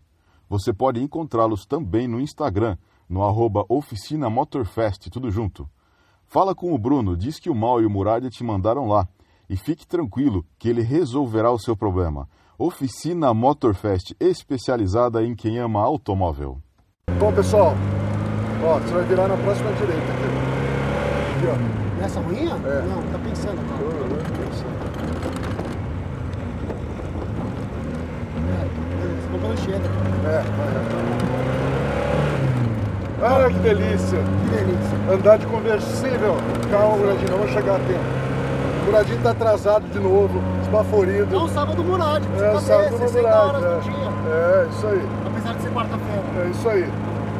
[0.49, 2.77] Você pode encontrá-los também no Instagram,
[3.09, 5.67] no arroba Oficina Motorfest, tudo junto.
[6.27, 9.07] Fala com o Bruno, diz que o Mal e o Muralha te mandaram lá.
[9.47, 12.27] E fique tranquilo que ele resolverá o seu problema.
[12.57, 16.59] Oficina Motorfest, especializada em quem ama automóvel.
[17.19, 17.73] Bom, pessoal,
[18.63, 20.24] ó, você vai virar na próxima direita
[21.35, 21.47] aqui.
[21.47, 22.01] Ó.
[22.01, 22.55] Nessa ruinha?
[22.65, 22.83] É.
[22.87, 23.59] Não, tá pensando.
[23.67, 23.75] Tá.
[29.01, 29.89] Beleza, vou pra Anchieta.
[30.25, 30.43] É,
[33.21, 33.31] vai.
[33.31, 34.19] Olha que delícia!
[34.19, 34.97] Que delícia.
[35.11, 36.35] Andar de conversível.
[36.69, 37.99] Calma, Muradinho, não vou chegar a tempo.
[38.81, 41.33] O Muradinho tá atrasado de novo, esbaforido.
[41.33, 43.79] Não, sábado Murad, é, precisa sábado no 60 Murad, horas é.
[43.79, 43.95] dia.
[44.31, 45.09] É, isso aí.
[45.25, 46.23] Apesar de ser quarta-feira.
[46.37, 46.89] É isso aí.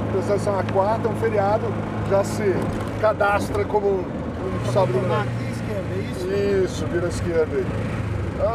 [0.09, 1.65] Apesar de ser uma quarta, um feriado,
[2.09, 2.55] já se
[3.05, 4.03] cadastra como um.
[4.73, 5.27] Tornar né?
[5.69, 6.65] é isso?
[6.65, 7.65] Isso, vira à esquerda aí.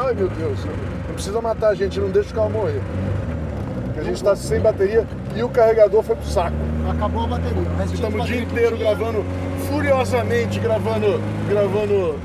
[0.07, 0.59] Ai meu Deus,
[1.07, 2.81] não precisa matar a gente, não deixa o carro morrer.
[3.85, 6.57] Porque a gente está sem bateria e o carregador foi pro saco.
[6.91, 7.63] Acabou a bateria.
[7.95, 9.25] Estamos o dia inteiro gravando,
[9.69, 12.19] furiosamente gravando, gravando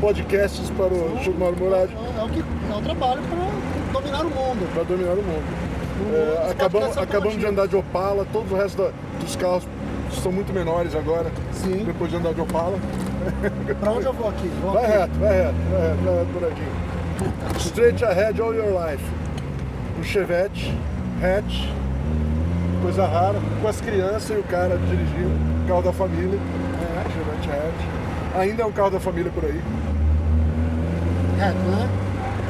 [0.00, 4.30] podcasts para o Chico Mauro Murad É o, que, é o trabalho para dominar o
[4.30, 4.74] mundo.
[4.74, 5.76] para dominar o mundo.
[6.12, 9.66] É, acabamos é acabamos de andar de Opala, todo o resto da- dos carros
[10.12, 11.30] são muito menores agora.
[11.52, 11.84] Sim.
[11.84, 12.78] Depois de andar de Opala.
[13.80, 14.48] Pra onde eu vou aqui?
[14.62, 14.92] Vou Vai aqui.
[14.98, 16.72] reto, vai reto, vai reto, vai reto, douradinho.
[17.58, 19.02] Straight ahead all your life.
[19.98, 20.72] Um Chevette,
[21.22, 21.68] hatch,
[22.82, 26.38] coisa rara, com as crianças e o cara dirigindo, carro da família.
[26.38, 28.38] É, Chevette hatch.
[28.38, 29.60] Ainda é um carro da família por aí.
[31.38, 31.88] Reto, né?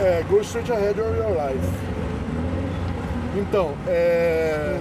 [0.01, 1.69] É, go straight ahead all your life.
[3.37, 4.79] Então, é.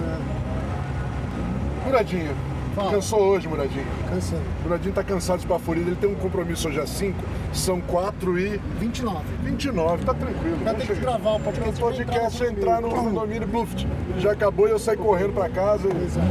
[1.85, 2.35] Muradinho.
[2.75, 2.91] Fala.
[2.91, 3.85] Cansou hoje, Muradinho.
[4.09, 4.41] Cansando.
[4.63, 7.17] Muradinho tá cansado de Baforida, ele tem um compromisso hoje às 5,
[7.53, 9.17] são 4 e 29.
[9.43, 10.57] 29, tá tranquilo.
[10.57, 11.79] Vai vamos ter que gravar o O podcast.
[11.79, 13.87] podcast vai entrar no, no domínio Bluft.
[14.19, 15.87] Já acabou e eu saí correndo pra casa.
[15.87, 16.27] e- Exato.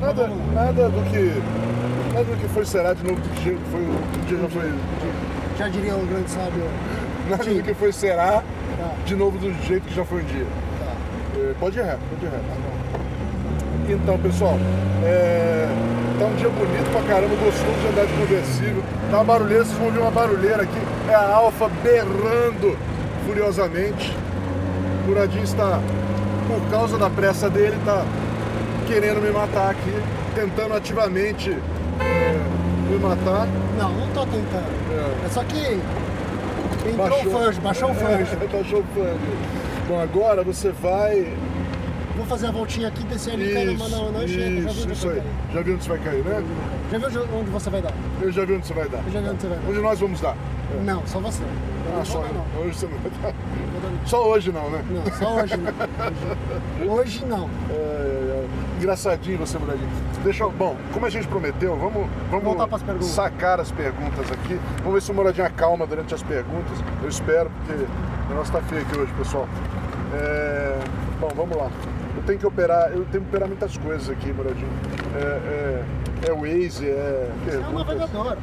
[0.00, 2.14] Nada, nada do que.
[2.14, 3.80] Nada do que foi será de novo do que foi.
[3.82, 4.72] O dia já foi.
[5.58, 6.64] Já diria o grande sábio.
[7.28, 8.42] Nada do que foi será
[8.78, 10.46] Tá, de novo do jeito que já foi um dia.
[10.78, 11.40] tá.
[11.40, 12.44] É, pode ir reto, pode ir reto.
[13.90, 14.58] Então, pessoal,
[15.02, 15.66] é,
[16.18, 18.82] tá um dia bonito pra caramba, gostoso de andar de conversível.
[19.10, 20.78] Tá uma barulheira, vocês vão ouvir uma barulheira aqui.
[21.08, 22.76] É a Alfa berrando
[23.26, 24.14] furiosamente.
[25.04, 25.80] O Muradinho está,
[26.46, 28.04] por causa da pressa dele, tá
[28.86, 29.94] querendo me matar aqui,
[30.34, 31.50] tentando ativamente
[32.00, 32.36] é,
[32.90, 33.48] me matar.
[33.78, 34.68] Não, não tô tentando.
[34.92, 35.26] É.
[35.26, 35.80] É só que
[36.86, 38.36] entrou o flange, baixou o flange.
[38.52, 39.18] baixou o flange.
[39.88, 41.32] Bom, agora você vai
[42.18, 44.26] Vou fazer a voltinha aqui, descer ali, cair na chega.
[44.26, 45.22] Já viu isso, onde isso vai aí.
[45.22, 45.54] cair?
[45.54, 46.44] Já viu onde você vai cair, né?
[46.90, 47.92] Já viu onde você vai dar?
[48.20, 48.98] Eu já vi onde você vai dar.
[49.06, 49.68] Eu já vi onde você vai dar.
[49.68, 50.36] Onde nós vamos dar?
[50.84, 51.42] Não, só você.
[51.44, 51.48] Eu
[51.94, 52.60] Ah, não só dar, não.
[52.60, 53.32] Hoje você não vai dar.
[53.32, 54.06] Não.
[54.06, 54.84] Só hoje não, né?
[54.90, 56.92] Não, só hoje não.
[56.92, 57.50] Hoje, hoje não.
[57.70, 58.46] É, é, é.
[58.78, 59.88] Engraçadinho você, Muradinho.
[60.24, 60.50] Deixa eu...
[60.50, 64.58] Bom, como a gente prometeu, vamos, vamos sacar as perguntas aqui.
[64.78, 66.78] Vamos ver se o Muradinho acalma durante as perguntas.
[67.00, 69.48] Eu espero, porque o negócio tá feio aqui hoje, pessoal.
[70.14, 70.78] É,
[71.20, 71.68] Bom, vamos lá.
[72.28, 74.68] Tenho que operar, eu tenho que operar muitas coisas aqui, Muradinho.
[75.16, 77.86] É, é, é Waze, é É um perguntas.
[77.86, 78.36] navegador.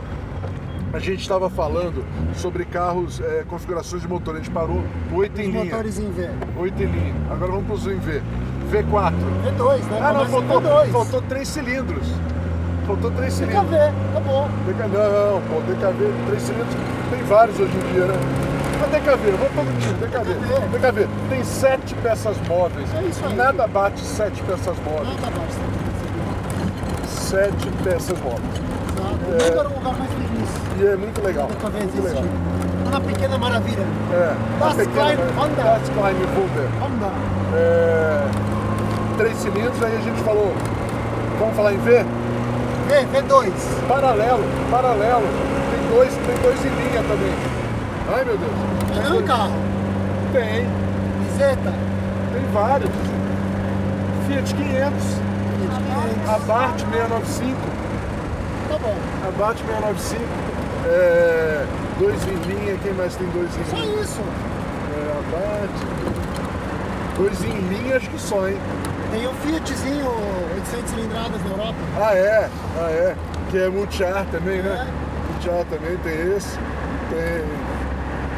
[0.91, 2.03] A gente estava falando
[2.35, 4.33] sobre carros, é, configurações de motor.
[4.33, 4.83] A gente parou
[5.13, 5.65] 8 em linha.
[5.65, 6.27] motores em V.
[6.57, 7.13] 8 em linha.
[7.29, 8.23] Agora vamos para os em V.
[8.71, 9.13] V4.
[9.13, 9.99] V2, né?
[10.01, 10.91] Ah, não, faltou, V2.
[10.91, 12.07] faltou 3 cilindros.
[12.87, 13.65] Faltou 3 cilindros.
[13.65, 13.75] DKV,
[14.09, 14.47] acabou.
[14.65, 16.75] DK, não, pô, DKV, 3 cilindros.
[17.11, 18.44] Tem vários hoje em dia, né?
[18.95, 19.93] DKV, eu vou todo time.
[19.95, 20.33] DKV.
[20.71, 22.87] DKV, tem 7 peças móveis.
[22.95, 23.35] É isso aí.
[23.35, 25.09] Nada bate 7 peças móveis.
[25.09, 25.45] Não, tá bom.
[27.05, 28.55] 7 peças móveis.
[28.97, 30.49] O mundo era um lugar mais feliz.
[30.79, 31.49] E é muito legal.
[31.49, 32.23] Muito legal.
[32.87, 33.85] Uma pequena maravilha.
[34.13, 34.33] É.
[34.59, 35.63] Das Klein Honda.
[35.63, 36.69] Das Klein Wunder.
[36.79, 37.13] Vamos dar.
[37.53, 38.27] É,
[39.17, 40.53] três cilindros, aí a gente falou,
[41.39, 42.05] vamos falar em V?
[42.87, 43.51] V, V2.
[43.87, 45.27] Paralelo, paralelo.
[45.71, 47.33] Tem dois, tem dois em linha também.
[48.13, 48.74] Ai meu Deus.
[49.01, 49.25] Tem dois.
[49.25, 49.51] carro.
[50.33, 50.65] Tem,
[51.33, 51.73] Iseta.
[52.33, 52.89] tem vários.
[54.27, 55.03] Fiat 500,
[56.27, 57.55] Abarth 695,
[58.69, 58.95] Tá bom.
[59.27, 60.21] Abarth 695.
[60.87, 61.65] É,
[61.99, 64.01] dois em linha, quem mais tem dois em Só linha?
[64.01, 64.21] isso.
[64.95, 65.85] É, Abarth.
[67.17, 68.57] Dois em linha, acho que só, hein?
[69.11, 70.05] Tem um Fiatzinho
[70.55, 71.75] 800 cilindradas na Europa.
[72.01, 73.15] Ah é, ah é.
[73.51, 74.87] Que é multiar também, né?
[74.87, 75.31] É.
[75.31, 76.57] Multiar também tem esse.
[77.09, 77.45] Tem.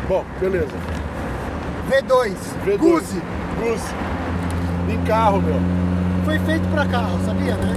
[0.08, 0.68] Bom, beleza.
[1.90, 2.34] V2.
[2.66, 2.78] V2.
[2.78, 3.22] Guzzi.
[3.62, 3.94] Guzzi.
[4.90, 5.60] Em carro, meu.
[6.26, 7.76] Foi feito pra carro, sabia, né?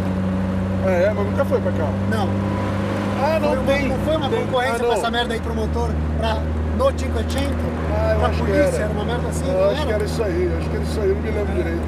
[0.86, 1.92] Ah, é, mas nunca foi pra carro.
[2.10, 2.28] Não.
[3.22, 3.88] Ah, não Foi uma- tem.
[3.88, 4.94] não foi uma Tem- concorrência ah, pra não.
[4.94, 6.34] essa merda aí pro motor, pra
[6.78, 7.16] no 500,
[7.92, 8.76] Ah, eu pra acho que polícia, era.
[8.84, 11.00] era uma merda assim, Eu não acho que era isso aí, acho que era isso
[11.00, 11.82] aí, eu não me lembro direito.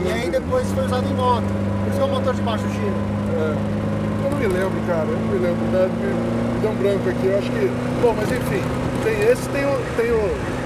[0.00, 1.42] Não E aí depois foi usado em moto.
[1.44, 2.94] Por isso que é o motor de baixo giro.
[3.36, 3.54] É.
[4.24, 5.64] Eu não me lembro, cara, eu não me lembro.
[5.70, 5.88] né?
[6.00, 7.70] Me, me deu um branco aqui, eu acho que.
[8.00, 8.62] Bom, mas enfim,
[9.02, 9.78] tem esse, tem o.
[9.96, 10.60] Tem o.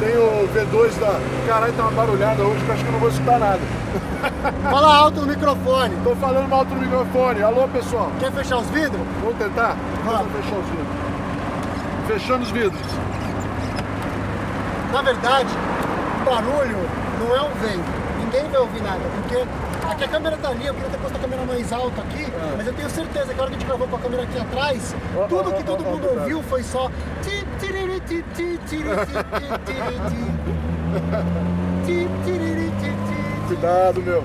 [0.00, 1.20] Tem o V2 da.
[1.46, 3.60] Caralho, tá uma barulhada hoje que eu acho que eu não vou escutar nada.
[4.70, 5.96] Fala alto no microfone.
[6.04, 7.42] Tô falando mal no microfone.
[7.42, 8.10] Alô, pessoal.
[8.20, 9.00] Quer fechar os vidros?
[9.22, 9.76] Vamos tentar?
[10.04, 10.20] Vamos.
[10.20, 11.08] Vamos fechar os vidros.
[12.06, 12.86] Fechando os vidros.
[14.92, 15.50] Na verdade,
[16.22, 16.78] o barulho
[17.20, 17.98] não é um vento.
[18.18, 19.44] Ninguém vai ouvir nada, porque
[19.92, 22.26] aqui a câmera tá ali, eu queria ter posto a câmera mais alta aqui,
[22.56, 24.38] mas eu tenho certeza que a hora que a gente gravou com a câmera aqui
[24.38, 24.94] atrás,
[25.28, 26.90] tudo que todo mundo ouviu foi só.
[33.48, 34.24] Cuidado, meu.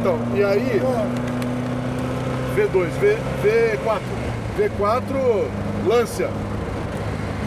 [0.00, 0.80] Então, e aí,
[2.54, 4.00] V2, V, V4.
[4.58, 5.48] V4
[5.86, 6.30] Lancia.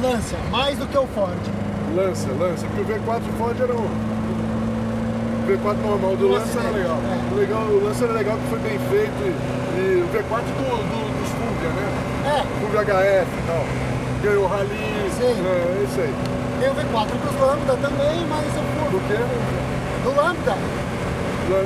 [0.02, 1.57] Lancia, mais do que o Ford.
[1.98, 3.88] Lancia, Lancia, porque o V4 Ford era um.
[3.88, 6.98] O V4 normal do Lancia era acidente, legal.
[6.98, 7.34] é.
[7.34, 7.64] O legal.
[7.64, 9.32] O Lancia era legal que foi bem feito e,
[9.80, 11.86] e o V4 do, do, dos Fulvia, né?
[12.28, 12.44] É.
[12.60, 13.64] Fulvio HF e tal.
[14.24, 15.10] Ganhou o Rally.
[15.18, 15.36] Sim.
[15.42, 16.14] É, isso aí.
[16.60, 18.90] Tem o V4 dos Lambda também, mas eu fui.
[18.92, 19.20] Do quê?
[20.04, 20.56] Do Lambda.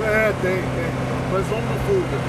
[0.05, 0.91] É, tem, tem.
[1.31, 2.19] Mas vamos no Fulvio.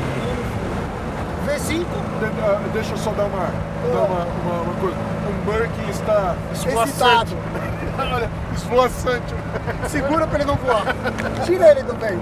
[1.46, 1.84] V5.
[2.20, 3.46] De- ah, Deixa eu só dar uma,
[3.92, 4.96] dar uma, uma, uma coisa.
[4.96, 7.30] O Merck está Excitado.
[7.98, 9.34] Olha, esvoaçante.
[9.88, 10.84] Segura pra ele não voar.
[11.44, 12.20] Tira ele do vento.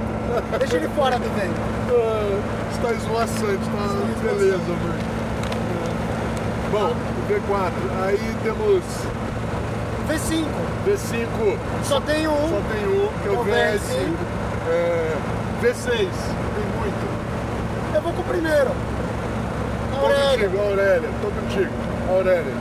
[0.58, 1.60] Deixa ele fora do vento.
[1.90, 2.40] Ah,
[2.72, 3.84] Está esvoaçante, tá?
[3.84, 4.20] esvoaçante.
[4.24, 4.72] Beleza.
[5.06, 6.70] É.
[6.72, 7.72] Bom, o V4.
[8.06, 8.82] Aí temos
[10.08, 10.46] V5.
[10.86, 11.56] V5.
[11.84, 12.32] Só tem um.
[12.48, 13.90] Só tem um, que é o o VS.
[14.68, 15.16] É,
[15.62, 15.88] V6.
[15.96, 17.10] Tem muito.
[17.94, 18.70] Eu vou com o primeiro.
[19.92, 20.48] Tô Aurélio.
[20.50, 21.08] contigo, Aurélia.
[21.22, 21.72] Tô contigo.
[22.08, 22.54] Aurélia.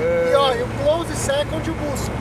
[0.00, 2.12] É, E ó, e o close second eu busco.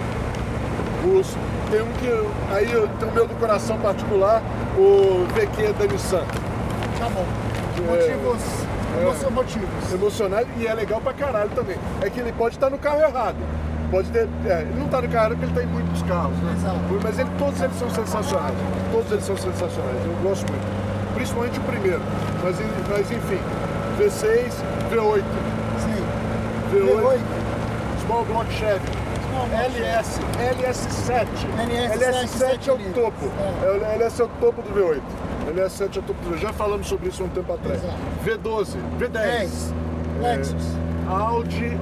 [1.03, 1.37] Russo.
[1.69, 2.07] Tem um que.
[2.53, 4.41] Aí eu tenho o meu do coração particular,
[4.77, 6.23] o VQ da Nissan.
[6.99, 7.25] Tá bom.
[7.77, 7.81] É.
[7.81, 8.41] Motivos.
[8.95, 9.29] É.
[9.29, 9.93] Motivos.
[9.93, 11.77] Emocionado e é legal pra caralho também.
[12.01, 13.35] É que ele pode estar no carro errado.
[13.91, 14.29] Pode ter.
[14.45, 16.53] É, ele não tá no carro errado porque ele tá em muitos carros, né?
[16.57, 16.79] Exato.
[17.03, 18.55] Mas ele, todos eles são sensacionais.
[18.91, 20.05] Todos eles são sensacionais.
[20.05, 20.65] Eu gosto muito.
[21.15, 22.01] Principalmente o primeiro.
[22.43, 22.55] Mas,
[22.89, 23.39] mas enfim.
[23.99, 24.51] V6,
[24.91, 25.23] V8.
[25.79, 26.03] Sim.
[26.71, 27.01] V8.
[27.01, 27.19] V8.
[28.05, 29.02] Small Block Chevy.
[29.51, 31.27] LS, LS7.
[31.57, 33.25] LS7 LS7 é o topo.
[33.63, 33.91] É.
[33.91, 33.95] É.
[33.95, 35.01] LS é o topo do V8.
[35.53, 36.37] LS7 é o topo do V8.
[36.39, 37.83] Já falamos sobre isso há um tempo atrás.
[37.83, 37.97] Exato.
[38.25, 39.11] V12, V10.
[39.11, 39.73] 10.
[40.21, 40.63] Lexus.
[41.09, 41.77] Audi,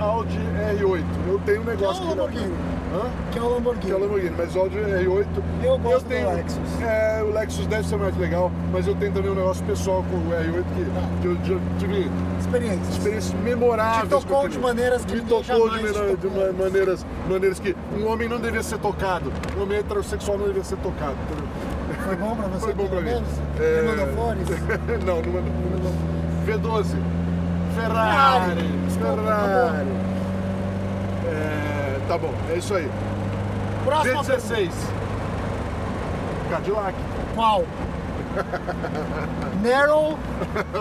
[0.00, 0.38] Audi
[0.78, 1.04] R8.
[1.28, 2.54] Eu tenho um é negócio o que não- Lamborghini.
[2.94, 3.00] Hã?
[3.32, 3.86] Que é o Lamborghini.
[3.86, 5.26] Que é o Lamborghini, mas o Audi R8.
[5.64, 6.58] Eu gosto do tenho, Lexus.
[6.82, 10.16] É, o Lexus deve ser mais legal, mas eu tenho também um negócio pessoal com
[10.16, 11.08] o R8 que, Tá.
[11.20, 12.90] que eu já tive Experiência.
[12.92, 14.02] experiências memoráveis.
[14.04, 16.30] Te tocou de maneiras que Me tocou de, de tocou.
[16.30, 19.32] ma- maneiras, maneiras que um homem não devia ser tocado.
[19.58, 21.16] Um homem heterossexual não devia ser tocado.
[22.04, 22.64] Foi bom pra você?
[22.66, 23.06] Foi bom pra mim.
[23.10, 23.28] menos?
[23.58, 24.48] É, mandou flores?
[25.04, 25.92] não, não mandou.
[26.46, 26.84] V12.
[27.74, 28.60] Ferrari.
[28.90, 29.24] Ferrari.
[29.24, 29.88] Ferrari.
[31.26, 32.90] É, tá bom, é isso aí.
[33.84, 34.70] Próxima V16.
[36.50, 36.94] Cadillac.
[37.34, 37.64] Qual?
[39.62, 40.18] Narrow
[40.74, 40.78] o,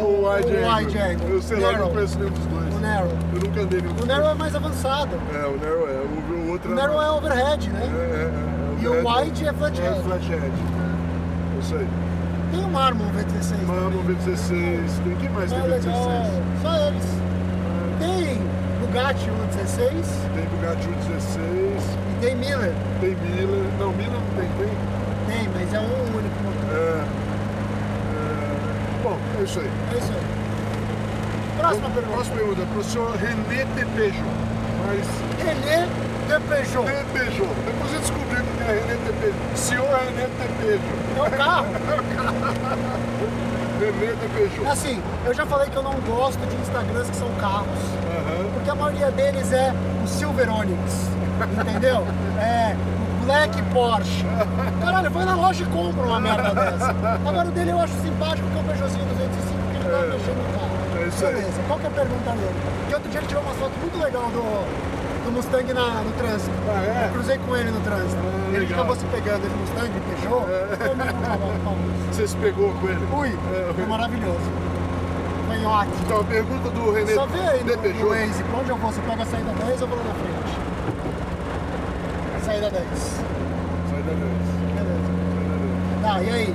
[0.00, 1.28] o Wide o wide angle.
[1.28, 1.86] Eu sei lá, eu Narrow.
[1.88, 2.74] não conheço nenhum dos dois.
[2.74, 3.12] o Narrow.
[3.34, 4.06] Eu nunca andei nenhum O.
[4.06, 5.10] Narrow é mais avançado.
[5.34, 6.02] É, o Narrow é.
[6.02, 7.90] O, o outro O Narrow é overhead, É, né?
[7.92, 9.98] é, é, E o Wide é flathead.
[9.98, 10.52] É flathead.
[11.60, 11.88] Isso aí.
[12.52, 13.66] Tem o Marmon V16.
[13.66, 15.02] Mamo V16.
[15.04, 15.94] Tem que mais É tem legal.
[15.94, 16.62] V16?
[16.62, 17.15] Só eles.
[18.96, 19.76] Tem Bugatti U16
[20.34, 21.36] Tem Bugatti U16.
[21.36, 22.72] e tem Miller.
[22.98, 23.70] Tem Miller.
[23.78, 24.72] Não, Miller não tem, tem.
[25.26, 26.70] Tem, mas é um único motor.
[26.72, 27.04] É,
[28.16, 28.22] é,
[29.02, 29.70] bom, é isso aí.
[29.92, 30.22] É isso aí.
[31.58, 32.14] Próxima pergunta.
[32.14, 32.66] Próxima pergunta.
[32.72, 34.24] Professor René Tepejo.
[34.86, 35.06] Mas
[35.44, 35.88] René
[36.48, 36.86] Peugeot.
[36.86, 37.44] Tepejo.
[37.66, 39.34] Depois eu descobri que é René Tepejo.
[39.56, 40.96] Senhor René Tepejo.
[41.16, 41.66] É o carro.
[43.78, 44.66] René Tepejo.
[44.66, 47.68] Assim, eu já falei que eu não gosto de Instagrams que são carros,
[48.66, 51.06] Porque a maioria deles é o Silver Onix,
[51.60, 52.04] entendeu?
[52.36, 52.74] É
[53.22, 54.24] o Black Porsche.
[54.84, 56.90] Caralho, vai na loja e compra uma merda dessa.
[57.24, 60.06] Agora o dele eu acho simpático, que é o Peugeotzinho 205, que ele vai É.
[60.10, 60.66] mexendo no carro.
[60.96, 61.32] É.
[61.32, 62.54] Beleza, qual que é a pergunta dele?
[62.80, 66.50] Porque outro dia ele tirou uma foto muito legal do, do Mustang na- no trânsito.
[66.68, 67.06] Ah, é?
[67.06, 68.18] Eu cruzei com ele no trânsito.
[68.18, 68.78] Ah, ele legal.
[68.80, 70.44] acabou se pegando de Mustang, Peugeot.
[70.50, 72.12] É.
[72.12, 73.06] Você se pegou com ele?
[73.14, 74.65] Ui, É, foi maravilhoso.
[75.64, 75.96] Ótimo.
[76.04, 78.08] Então, a pergunta do René Só vê aí no, no Tepejo.
[78.08, 78.92] Waze, pra onde eu vou?
[78.92, 80.76] Você pega a saída 10 ou vou lá na frente?
[82.44, 82.84] Saída 10.
[83.90, 84.32] Sai da vez.
[84.74, 85.08] Beleza.
[85.34, 86.02] Sai da vez.
[86.02, 86.54] Tá, e aí?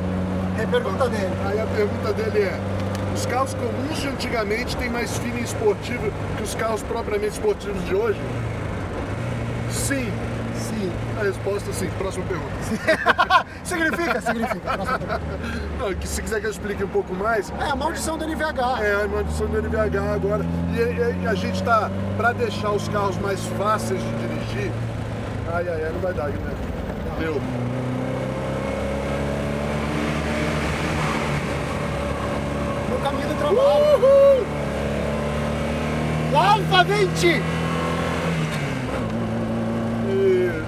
[0.59, 1.33] É pergunta dele.
[1.45, 2.59] Aí a pergunta dele é:
[3.13, 7.95] os carros comuns de antigamente têm mais feeling esportivo que os carros propriamente esportivos de
[7.95, 8.19] hoje?
[9.71, 10.11] Sim.
[10.55, 10.91] Sim.
[11.19, 11.89] A resposta é sim.
[11.97, 12.51] Próxima pergunta.
[13.63, 14.21] significa?
[14.21, 14.59] Significa.
[14.59, 15.21] Próxima pergunta.
[15.99, 18.81] Que se quiser que eu explique um pouco mais, É a maldição do NVH.
[18.83, 20.45] é a maldição do NVH agora.
[20.73, 24.71] E, e- a gente tá, para deixar os carros mais fáceis de dirigir,
[25.51, 26.53] ai, ai, ai, não vai dar, né?
[27.19, 27.41] Deu.
[32.89, 33.59] No caminho do trabalho.
[33.97, 34.45] Uhul!
[36.33, 37.27] Alfa 20!
[40.07, 40.63] E...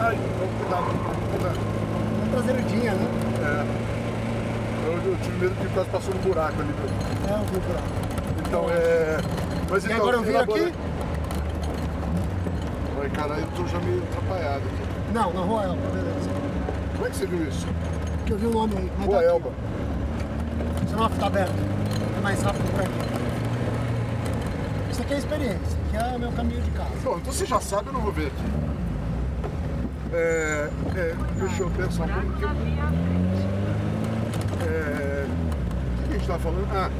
[0.00, 1.54] Ai, vamos cuidar, vamos cuidar.
[2.20, 3.06] Na traseiradinha, né?
[3.42, 3.83] É.
[5.04, 6.74] Eu, tive medo que quase passou um buraco ali.
[7.28, 7.82] É, eu vi por lá.
[8.46, 9.18] Então é.
[9.70, 10.74] Mas E então, agora eu elabora- aqui?
[13.02, 15.12] Ai, caralho, eu tô já meio atrapalhado aqui.
[15.12, 16.30] Não, na rua Elba, beleza.
[16.94, 17.66] Como é que você viu isso?
[18.26, 18.90] Que eu vi o nome aí.
[19.04, 19.26] Rua tá aqui.
[19.28, 19.50] Elba.
[20.88, 21.54] Senão fica aberto.
[22.16, 22.94] É mais rápido pra mim.
[24.90, 26.90] Isso aqui é experiência, que é o meu caminho de casa.
[27.02, 28.44] Bom, então você já sabe, eu não vou ver aqui.
[30.14, 33.23] É, é, deixa eu pensar um pouquinho.
[36.28, 36.68] É, o que a gente tá falando?
[36.72, 36.90] Ah,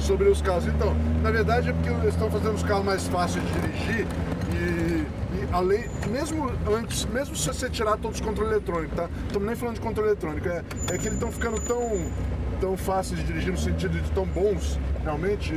[0.00, 0.66] sobre os carros.
[0.66, 4.06] Então, na verdade é porque eles estão fazendo os carros mais fáceis de dirigir
[4.52, 5.06] e,
[5.36, 9.08] e além, mesmo antes, mesmo se você tirar todos os controles eletrônicos, tá?
[9.26, 10.62] Estamos nem falando de controle eletrônico, é,
[10.92, 12.10] é que eles estão ficando tão,
[12.60, 15.52] tão fáceis de dirigir no sentido de tão bons realmente,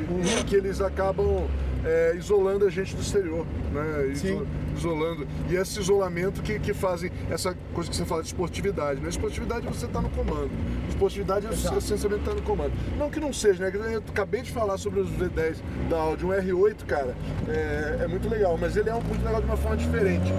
[0.48, 1.48] que eles acabam
[1.86, 4.08] é, isolando a gente do exterior, né?
[4.12, 4.46] Iso-.
[4.78, 5.28] Isolando.
[5.50, 9.00] E esse isolamento que, que fazem essa coisa que você fala de esportividade.
[9.02, 9.10] Né?
[9.10, 10.50] Esportividade você está no comando.
[10.90, 11.78] Esportividade é Exato.
[11.78, 12.72] essencialmente estar no comando.
[12.98, 13.72] Não que não seja, né?
[13.94, 15.58] Eu acabei de falar sobre os V10
[15.90, 16.26] da Audi.
[16.26, 17.14] Um R8, cara,
[17.50, 20.32] é, é muito legal, mas ele é um- muito legal de uma forma diferente.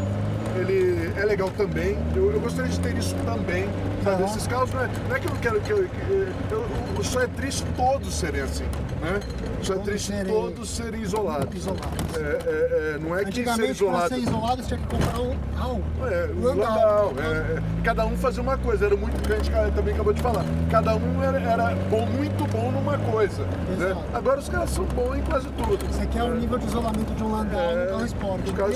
[0.59, 1.97] Ele é legal também.
[2.17, 3.65] Eu, eu gostaria de ter isso também.
[4.05, 4.23] Sabe?
[4.23, 4.31] Aham.
[4.31, 7.27] Esses carros não é, não é que eu quero que eu, eu, eu- Só é
[7.27, 8.65] triste todos serem assim,
[9.03, 9.21] né?
[9.63, 11.55] Só é triste serem- todos serem isolados.
[11.55, 12.17] Isolados.
[12.17, 14.09] É, é, é, não é que ser Antigamente, para isolado.
[14.09, 15.83] ser isolado, você tinha que comprar um álbum.
[16.07, 16.55] É, Legal.
[16.55, 17.15] legal.
[17.19, 17.63] é, é.
[17.85, 20.45] cada um fazia uma coisa, era muito gente também acabou de falar.
[20.71, 23.43] Cada um era, era bom, muito bom numa coisa.
[23.79, 23.97] Né?
[24.15, 25.85] Agora os caras são bons em quase tudo.
[25.93, 26.39] Você quer o É.
[26.39, 28.53] nível de isolamento de um Landau É, no carro esporte.
[28.53, 28.71] carro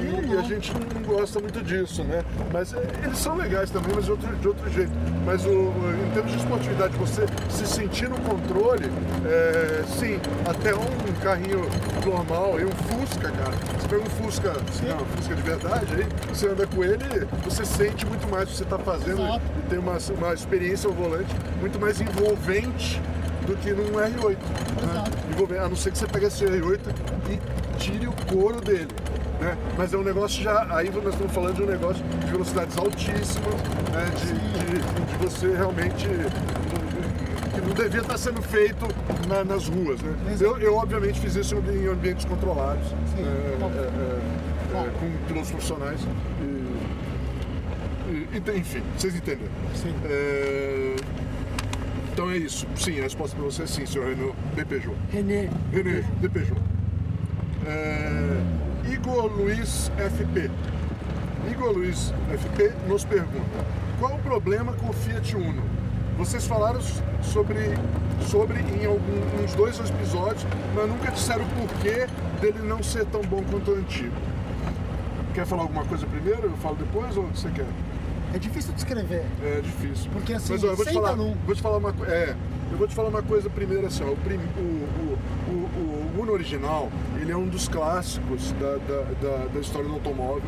[0.00, 2.22] e, e a gente não gosta muito disso, né?
[2.52, 4.92] Mas eles são legais também, mas de outro, de outro jeito.
[5.24, 5.72] Mas o-
[6.06, 8.83] em termos de esportividade, você se sentir no controle,
[9.26, 11.68] é, sim, até um carrinho
[12.04, 13.52] normal, e um Fusca, cara.
[13.78, 14.52] Você pega um Fusca,
[14.86, 18.46] não, um Fusca de verdade, aí você anda com ele, você sente muito mais o
[18.52, 19.42] que você está fazendo Exato.
[19.58, 23.00] e tem uma, uma experiência ao volante muito mais envolvente
[23.46, 24.36] do que num R8.
[25.48, 25.58] Né?
[25.58, 26.80] A não ser que você pegue esse R8
[27.30, 28.88] e tire o couro dele.
[29.40, 29.56] Né?
[29.76, 30.66] Mas é um negócio já.
[30.74, 33.54] Aí nós estamos falando de um negócio de velocidades altíssimas,
[33.92, 34.10] né?
[34.18, 36.06] de, de, de você realmente.
[37.74, 38.86] Devia estar sendo feito
[39.28, 40.00] na- nas ruas.
[40.00, 40.14] Né?
[40.40, 45.50] Eu, eu, obviamente, fiz isso em ambientes controlados, Sim, é, é, é, é, com pilotos
[45.50, 46.00] profissionais.
[48.08, 49.50] E, e- enfim, vocês entenderam.
[49.74, 49.94] Sim.
[50.04, 50.96] É,
[52.12, 52.66] então é isso.
[52.76, 54.94] Sim, a resposta para você é sim, senhor de Peugeot.
[55.10, 56.04] René, René.
[57.66, 60.50] É, Igor Luiz FP.
[61.50, 63.64] Igor Luiz FP nos pergunta:
[63.98, 65.62] qual o problema com o Fiat Uno?
[66.16, 66.80] Vocês falaram
[67.22, 67.58] sobre,
[68.20, 72.06] sobre em alguns dois episódios, mas nunca disseram o porquê
[72.40, 74.14] dele não ser tão bom quanto o antigo.
[75.34, 76.44] Quer falar alguma coisa primeiro?
[76.44, 77.66] Eu falo depois ou você quer?
[78.34, 79.24] é difícil de escrever.
[79.44, 80.10] É difícil.
[80.12, 81.36] Porque, assim, Mas ó, eu vou te falar, num.
[81.46, 82.12] vou te falar uma coisa.
[82.12, 82.36] É,
[82.72, 86.32] eu vou te falar uma coisa primeiro assim, ó, o, prim- o, o, o, Uno
[86.32, 86.90] original,
[87.20, 90.42] ele é um dos clássicos da, da, da, da história do automóvel.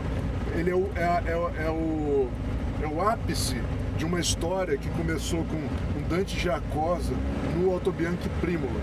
[0.57, 2.29] Ele é o, é, é, é o,
[2.83, 3.61] é o ápice
[3.97, 7.15] de uma história que começou com um Dante Giacosa
[7.57, 8.81] no Auto Bianchi Primola.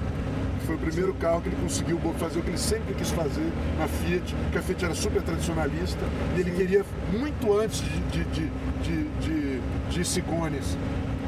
[0.59, 3.47] que Foi o primeiro carro que ele conseguiu fazer o que ele sempre quis fazer
[3.77, 6.01] na Fiat, porque a Fiat era super tradicionalista
[6.35, 8.23] e ele queria, muito antes de, de,
[8.81, 10.77] de, de, de, Cigones,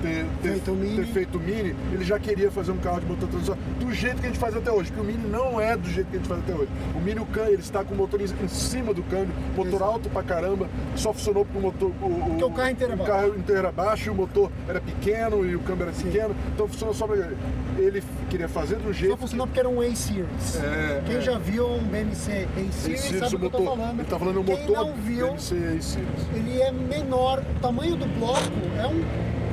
[0.01, 0.95] ter, ter, Feito o Mini.
[0.97, 4.15] ter feito o Mini, ele já queria fazer um carro de motor tradicional do jeito
[4.17, 6.19] que a gente faz até hoje, porque o Mini não é do jeito que a
[6.19, 6.69] gente faz até hoje.
[6.95, 9.83] O Mini, o câmbio, ele está com o motor em cima do câmbio, motor Exato.
[9.83, 11.91] alto pra caramba, só funcionou porque o motor...
[12.01, 13.11] O, Porque o carro inteiro é o baixo.
[13.11, 16.05] carro inteiro era baixo, e o motor era pequeno e o câmbio era Sim.
[16.05, 17.15] pequeno, então funcionou só pra...
[17.77, 19.11] Ele queria fazer do jeito...
[19.11, 20.55] Só funcionou porque era um A-Series.
[20.55, 21.21] É, Quem é.
[21.21, 23.99] já viu um BMC A-Series sabe o que eu tô falando.
[23.99, 25.41] Ele tá falando o motor não viu, DMC
[25.81, 25.97] Series.
[26.35, 27.43] ele é menor.
[27.57, 28.39] O tamanho do bloco
[28.79, 29.03] é um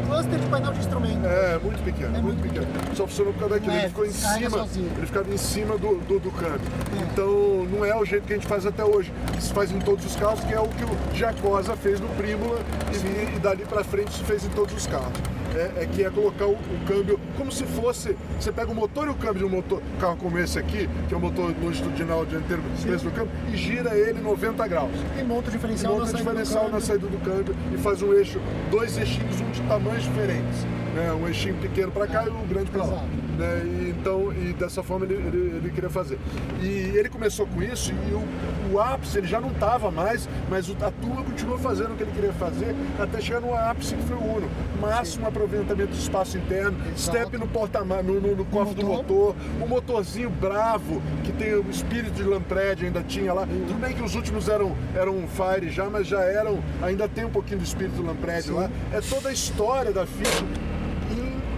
[0.06, 1.26] cluster de painel de instrumento.
[1.26, 2.66] É, muito pequeno, É muito, muito pequeno.
[2.94, 3.72] Só funcionou por causa daquilo.
[3.72, 4.50] Ele Leve, ficou em cima.
[4.50, 4.90] sozinho.
[4.96, 6.60] Ele ficava em cima do, do, do câmbio.
[6.98, 7.02] É.
[7.02, 9.12] Então não é o jeito que a gente faz até hoje.
[9.40, 12.58] Se faz em todos os carros, que é o que o Jacosa fez no Prímula
[12.92, 15.12] e, e dali pra frente se fez em todos os carros.
[15.54, 18.16] É, é que é colocar o, o câmbio como se fosse.
[18.40, 21.14] Você pega o motor e o câmbio de um motor, carro como esse aqui, que
[21.14, 24.92] é um motor longitudinal dianteiro no câmbio, e gira ele 90 graus.
[25.18, 27.78] E monta o diferencial monta na o saída do diferencial na saída do câmbio e
[27.78, 28.40] faz um eixo,
[28.72, 30.64] dois eixinhos, um de tamanhos diferentes.
[30.94, 31.12] Né?
[31.12, 33.04] Um eixinho pequeno para cá e um grande para lá.
[33.42, 33.62] Né?
[33.64, 36.18] E, então, e dessa forma ele, ele, ele queria fazer.
[36.60, 40.68] E ele começou com isso e o, o ápice ele já não estava mais, mas
[40.68, 44.02] o, a turma continuou fazendo o que ele queria fazer até chegar no ápice que
[44.04, 44.48] foi o Uno.
[44.80, 47.00] Máximo aproveitamento de espaço interno, Exato.
[47.00, 49.34] step no porta no, no, no cofre do motor.
[49.60, 53.46] o motorzinho bravo, que tem o espírito de Lampred, ainda tinha lá.
[53.46, 57.30] Tudo bem que os últimos eram, eram Fire já, mas já eram, ainda tem um
[57.30, 58.52] pouquinho do espírito do Lampred Sim.
[58.52, 58.70] lá.
[58.92, 60.71] É toda a história da Fiat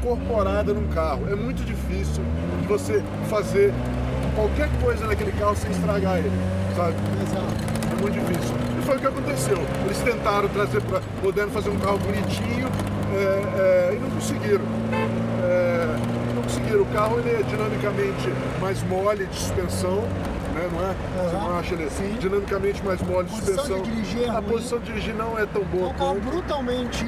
[0.05, 1.27] incorporada num carro.
[1.31, 2.23] É muito difícil
[2.69, 3.73] você fazer
[4.35, 6.31] qualquer coisa naquele carro sem estragar ele,
[6.77, 6.95] sabe?
[7.97, 8.55] É muito difícil.
[8.79, 9.59] E foi o que aconteceu.
[9.87, 12.69] Eles tentaram trazer para moderno, fazer um carro bonitinho
[13.15, 14.65] é, é, e não conseguiram.
[15.43, 15.97] É,
[16.35, 16.83] não conseguiram.
[16.83, 18.29] O carro ele é dinamicamente
[18.61, 20.03] mais mole de suspensão.
[20.55, 20.95] Né, não é?
[21.31, 21.49] Você Aham.
[21.49, 22.17] não acha ele Sim.
[22.21, 23.83] dinamicamente mais mole de Posição suspensão?
[23.83, 24.43] de dirigir é a ruim.
[24.45, 26.31] posição de dirigir não é tão É boa um carro quanto.
[26.31, 27.05] brutalmente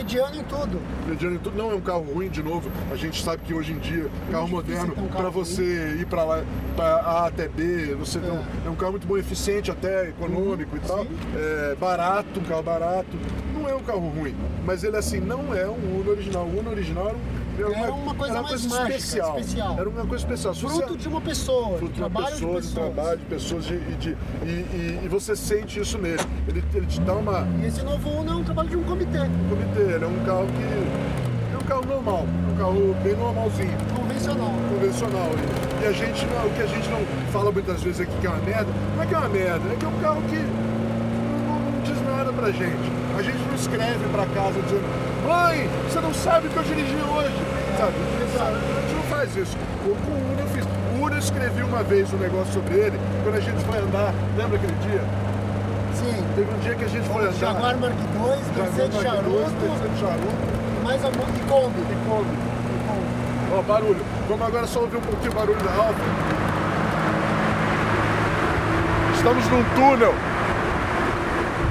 [0.00, 0.80] mediano em tudo.
[1.06, 1.56] mediano em tudo.
[1.56, 2.70] Não é um carro ruim, de novo.
[2.90, 6.24] A gente sabe que hoje em dia, carro moderno, ter um para você ir para
[6.24, 6.42] lá,
[6.74, 10.76] para A até B, você tem um- é um carro muito bom, eficiente até, econômico
[10.76, 11.04] e tal.
[11.04, 11.10] sim.
[11.36, 13.16] É barato, um carro barato.
[13.54, 14.34] Não é um carro ruim,
[14.64, 16.44] mas ele assim não é um Uno original.
[16.44, 19.38] O Uno original era, um- Era uma coisa era mais mágica, especial.
[19.78, 20.54] Era uma coisa especial.
[20.54, 22.94] Se você- Fruto de uma pessoa, fruto de uma trabalho pessoa, de de pessoas.
[22.94, 26.20] trabalho, de pessoas de- e, de- e- e- você sente isso nele.
[26.48, 29.18] Ele, ele te dá uma, E esse novo Uno é um trabalho de um comitê
[29.48, 31.54] comitê, ele é um carro que.
[31.54, 34.52] É um carro normal, um carro bem normalzinho, convencional.
[34.70, 35.28] convencional.
[35.80, 37.00] E, e a gente não, o que a gente não
[37.32, 39.76] fala muitas vezes aqui que é uma merda, não é que é uma merda, é
[39.76, 42.90] que é um carro que não, não diz nada pra gente.
[43.20, 46.96] A gente não escreve pra casa dizendo, mãe, você não sabe o que eu dirigi
[46.96, 47.36] hoje.
[47.76, 47.92] Sabe?
[48.40, 49.58] A gente não faz isso.
[49.84, 50.64] Com o Uno eu fiz.
[50.64, 54.14] O Uno eu escrevi uma vez um negócio sobre ele, quando a gente foi andar,
[54.38, 55.02] lembra aquele dia?
[55.94, 56.24] Sim.
[56.34, 57.34] Teve um dia que a gente foi andar.
[57.34, 60.82] Jaguar Mark II, Mercedes II, Charuto, Mercedes Charuto.
[60.82, 61.80] mais a e Kombi.
[61.80, 62.50] E Kombi.
[63.52, 64.00] Ó, barulho.
[64.30, 66.00] Vamos agora só ouvir um pouquinho o barulho da Alfa.
[69.14, 70.14] Estamos num túnel.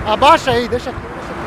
[0.06, 1.00] Abaixa aí, deixa aqui.
[1.00, 1.40] Deixa aqui.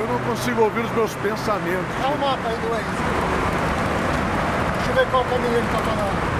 [0.00, 1.84] Eu não consigo ouvir os meus pensamentos.
[2.00, 2.84] Dá o mapa aí do Waze.
[4.74, 6.30] Deixa eu ver qual caminho ele tá falando.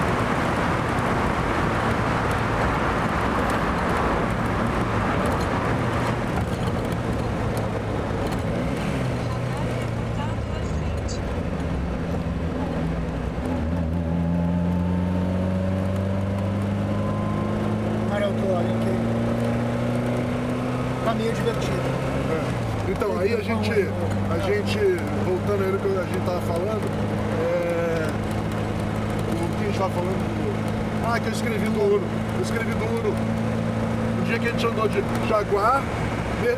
[18.15, 18.95] Olha o tô, olha aqui.
[21.05, 21.91] Caminho divertido.
[22.31, 22.71] É.
[22.91, 24.77] Então, aí a gente, a gente,
[25.23, 26.83] voltando aí no que a gente tava falando,
[27.39, 28.09] é...
[29.31, 30.19] o que a gente tava falando?
[31.07, 32.01] Ah, que eu escrevi do Uno.
[32.01, 33.13] Eu escrevi do Uno.
[34.19, 35.81] Um dia que a gente andou de Jaguar,
[36.41, 36.57] Mer-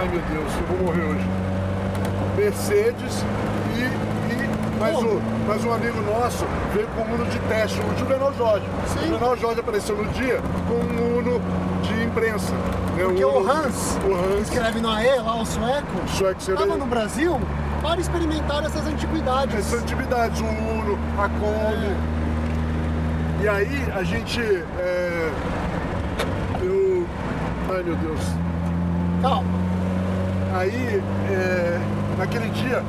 [0.00, 1.26] ai meu Deus, eu vou morrer hoje.
[2.36, 3.24] Mercedes
[3.76, 7.98] e, e mais, um, mais um amigo nosso veio com um Uno de teste, o
[7.98, 8.66] Juvenal Jorge.
[8.88, 8.98] Sim.
[9.00, 11.40] O Juvenal Jorge apareceu no dia com um Uno
[11.82, 12.52] de imprensa.
[12.52, 13.04] né?
[13.04, 16.86] Porque o Uno- Hans, o Hans escreve no AE, lá o sueco, sueco estava no
[16.86, 17.38] Brasil
[17.82, 19.54] para experimentar essas antiguidades.
[19.58, 22.21] essas atividades, o Uno, a Kombi.
[23.42, 24.40] E aí a gente.
[24.40, 25.30] é,
[26.62, 27.06] eu.
[27.74, 28.20] Ai meu Deus.
[29.20, 29.50] Calma.
[30.54, 31.78] Aí, é,
[32.18, 32.82] naquele dia,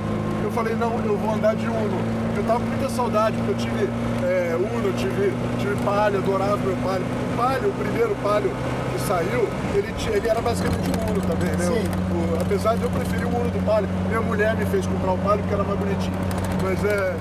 [0.43, 1.97] eu falei, não, eu vou andar de Uno.
[2.36, 3.89] Eu tava com muita saudade, porque eu tive
[4.24, 7.06] é, Uno, tive, tive Palio, adorava meu Palio.
[7.06, 8.51] O Palio, o primeiro Palio
[8.91, 11.66] que saiu, ele, ele era basicamente um Uno também, né?
[11.66, 11.89] Sim.
[12.12, 13.88] O- o- apesar de eu preferir o Uno do Palio.
[14.10, 16.14] Minha mulher me fez comprar o Palio porque era mais bonitinho.
[16.62, 17.16] Mas é...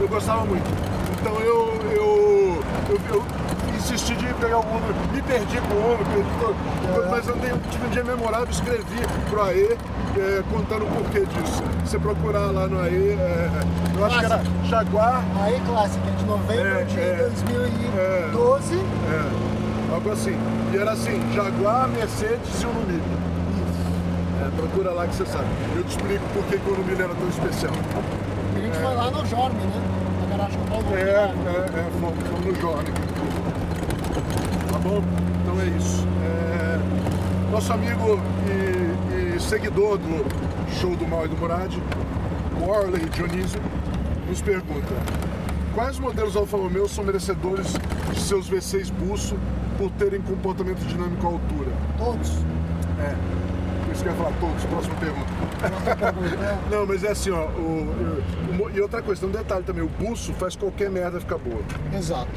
[0.00, 0.81] Eu gostava muito.
[1.22, 3.24] Então eu, eu, eu, eu
[3.78, 4.80] insisti de pegar o Uno,
[5.12, 6.04] me perdi com o Uno,
[6.40, 9.00] todo, mas andei, tive um dia memorável, escrevi
[9.30, 9.78] pro AE
[10.18, 11.62] é, contando o porquê disso.
[11.84, 13.50] Você procurar lá no AE, é,
[13.96, 17.30] eu acho que era Jaguar, AE Clássica, de novembro É, de é.
[17.30, 18.74] 2012.
[18.74, 20.36] é, algo assim.
[20.72, 23.02] E era assim, Jaguar, Mercedes e Uno Mille.
[24.44, 25.46] É, procura lá que você sabe.
[25.76, 27.72] Eu te explico por que que o Uno Mille era tão especial.
[28.56, 29.91] A gente foi lá no Jorme, né?
[30.42, 32.92] É, é, é, no Jorge.
[34.72, 35.02] Tá bom?
[35.40, 36.06] Então é isso.
[36.24, 38.18] É, nosso amigo
[38.48, 40.24] e, e seguidor do
[40.80, 41.72] show do Mal e do Murad,
[42.60, 43.60] Warley Dionísio,
[44.28, 44.94] nos pergunta:
[45.74, 47.74] Quais modelos Alfa Romeo são merecedores
[48.12, 49.36] de seus V6 Busso
[49.78, 51.70] por terem comportamento dinâmico à altura?
[51.98, 52.30] Todos.
[52.98, 53.14] É.
[53.84, 55.31] Por isso que eu ia falar todos, próxima pergunta.
[56.70, 57.46] Não, mas é assim, ó.
[57.46, 61.38] O, o e outra coisa, tem um detalhe também, o buço faz qualquer merda ficar
[61.38, 61.62] boa.
[61.94, 62.30] Exato.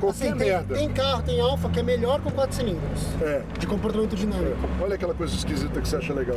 [0.00, 0.74] Qualquer Assim, tem, merda.
[0.74, 3.02] tem carro, tem Alfa que é melhor com 4 cilindros.
[3.20, 3.42] É.
[3.58, 4.56] De comportamento dinâmico.
[4.80, 6.36] Olha aquela coisa esquisita que você acha legal.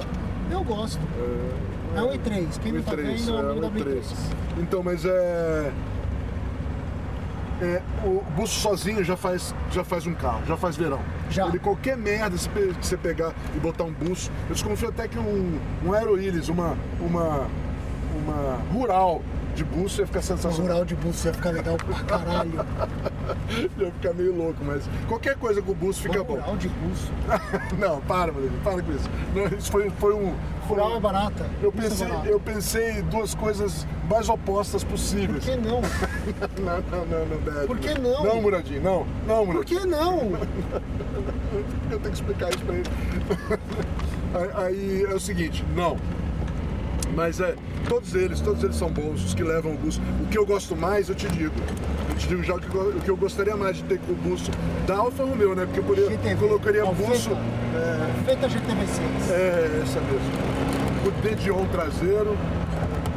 [0.49, 0.99] Eu gosto.
[1.95, 2.59] É um i3.
[2.61, 3.83] Quem Um não tá i3, vendo é é um um W3.
[3.83, 4.03] i3.
[4.59, 5.71] Então, mas é.
[7.61, 10.99] É, o buço sozinho já faz, já faz um carro, já faz verão.
[11.29, 11.47] Já.
[11.47, 15.59] Ele, qualquer merda que você pegar e botar um buço, eu desconfio até que um,
[15.85, 17.47] um Aeroilis, uma, uma,
[18.15, 19.21] uma rural
[19.51, 20.61] de buço ia ficar O sensacional.
[20.71, 22.51] rural de buço ia ficar legal pra caralho.
[23.77, 26.33] ia ficar meio louco, mas qualquer coisa com o buço fica O bom.
[26.35, 27.11] rural de buço.
[27.77, 29.09] Não, para, Rodrigo, para com isso.
[29.35, 30.33] Não, isso foi, foi um.
[30.67, 31.49] Rural é barata.
[31.61, 32.27] Eu é pensei, barato.
[32.27, 35.43] eu pensei duas coisas mais opostas Por possíveis.
[35.43, 35.81] que não?
[35.81, 37.67] Não, não, não, não deve.
[37.67, 38.23] Por que não?
[38.23, 39.05] Não, Muradinho, não.
[39.27, 39.81] Não, Por Muradinho.
[39.81, 40.31] que não?
[41.91, 42.89] Eu tenho que explicar isso pra ele.
[44.55, 45.97] Aí é o seguinte, não.
[47.15, 47.55] Mas é,
[47.89, 50.01] todos eles, todos eles são bons, os que levam o busto.
[50.23, 51.53] O que eu gosto mais, eu te digo.
[52.09, 54.13] Eu te digo já o que, eu- o que eu gostaria mais de ter com
[54.13, 54.49] o busto
[54.87, 55.65] da Alfa Romeo, né?
[55.65, 57.09] Porque eu poderia, GTV, colocaria Alfeta.
[57.09, 57.37] busto.
[58.25, 59.31] Feita GTV6.
[59.31, 60.31] É, essa mesmo.
[61.03, 62.37] Com Dedion traseiro,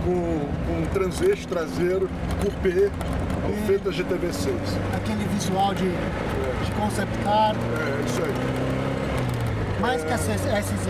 [0.05, 2.09] com, com transeixo traseiro,
[2.43, 2.91] cupê,
[3.45, 4.53] Alfeta GTV6.
[4.97, 7.55] Aquele visual de, de concept car.
[7.55, 9.81] É, isso aí.
[9.81, 10.29] Mais que a SZ.
[10.49, 10.89] Mais que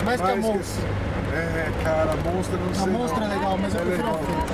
[0.00, 0.60] a Mais que Monster.
[0.60, 2.92] esse- É, cara, a Monster eu não A sei.
[2.92, 3.26] Monster não.
[3.26, 4.24] é legal, mas eu É prefiro a legal.
[4.26, 4.52] Feita.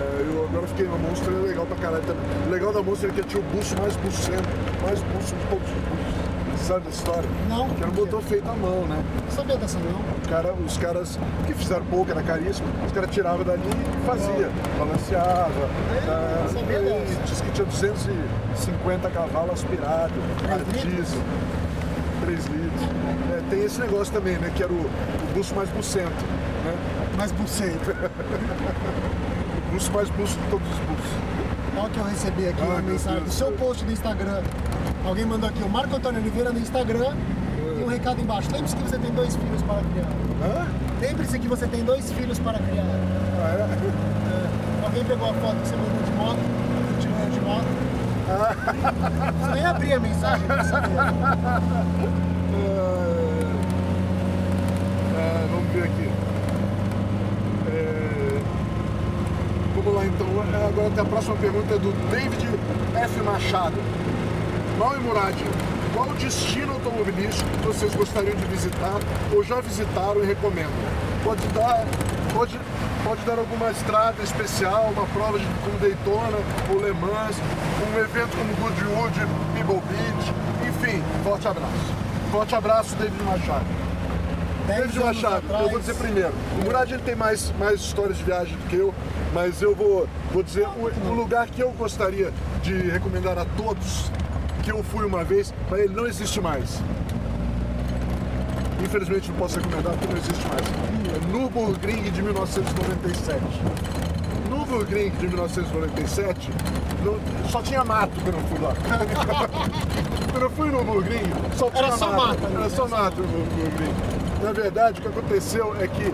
[0.00, 2.24] É, eu agora fiquei na Monster, é legal pra caralho também.
[2.46, 4.48] O legal da Monster é que tinha o buço mais bucento,
[4.82, 6.18] mais buço de todos os buços.
[6.66, 7.28] Sabe da história?
[7.48, 7.68] Não.
[7.70, 9.02] Que era um motor feito à mão, né?
[9.24, 10.28] Não sabia dessa não.
[10.28, 15.68] Cara, os caras que fizeram pouco, era caríssimo, os caras tiravam dali e fazia, balanceava.
[16.06, 17.22] É, não sabia E dessa.
[17.26, 20.12] diz que tinha 250 cavalos aspirado,
[20.44, 20.94] a Três litros?
[21.06, 21.20] diesel,
[22.28, 22.82] 3 litros.
[23.32, 24.52] É, tem esse negócio também, né?
[24.54, 26.24] Que era o, o buço mais bucento,
[26.64, 26.74] né?
[27.16, 27.78] Mais bucento.
[29.68, 31.12] O buço mais buço de todos os buços.
[31.76, 33.34] Olha o que eu recebi aqui Ai, uma mensagem do Deus.
[33.34, 34.42] seu post do Instagram.
[35.04, 37.12] Alguém mandou aqui, o Marco Antônio Oliveira no Instagram.
[37.78, 38.48] E um recado embaixo.
[38.50, 40.08] Lembre-se que você tem dois filhos para criar.
[40.42, 40.66] Hã?
[41.00, 42.82] Lembre-se que você tem dois filhos para criar.
[42.82, 43.62] Ah, é?
[43.62, 46.40] É, Alguém pegou a foto que você mandou de moto,
[46.98, 47.66] de manhã de moto.
[48.28, 50.88] Você nem abria a mensagem pra saber.
[55.16, 56.10] É, vamos ver aqui.
[57.68, 58.40] É,
[59.74, 60.26] vamos lá então.
[60.52, 62.48] É, Agora tem a próxima pergunta é do David
[62.94, 63.22] F.
[63.22, 63.76] Machado.
[64.78, 65.34] Mal e Murad,
[65.92, 69.00] qual destino automobilístico vocês gostariam de visitar
[69.32, 70.70] ou já visitaram e recomendam?
[71.24, 71.84] Pode dar,
[72.34, 72.58] pode,
[73.04, 76.38] pode dar alguma estrada especial, uma prova de, como Daytona
[76.70, 77.36] ou Le Mans,
[77.92, 79.14] um evento como Goodwood,
[79.54, 80.32] Pebble Beach,
[80.68, 81.94] enfim, forte abraço.
[82.30, 83.64] Forte abraço, David Machado.
[84.66, 86.32] David Machado, atrás- eu vou dizer primeiro.
[86.60, 88.94] O Murad ele tem mais, mais histórias de viagem do que eu,
[89.32, 92.30] mas eu vou, vou dizer o, o lugar que eu gostaria
[92.62, 94.10] de recomendar a todos,
[94.62, 96.80] que eu fui uma vez, mas ele não existe mais.
[98.84, 100.87] Infelizmente não posso recomendar porque não existe mais.
[101.32, 103.40] Nürburgring de 1997.
[104.50, 106.50] Nürburgring de 1997
[107.04, 107.18] não-
[107.50, 108.74] só tinha mato quando eu fui lá.
[110.32, 112.38] quando eu fui no Nürburgring, só tinha Era só mato?
[112.54, 113.94] Era só mato no Nürburgring.
[114.42, 116.12] Na verdade, o que aconteceu é que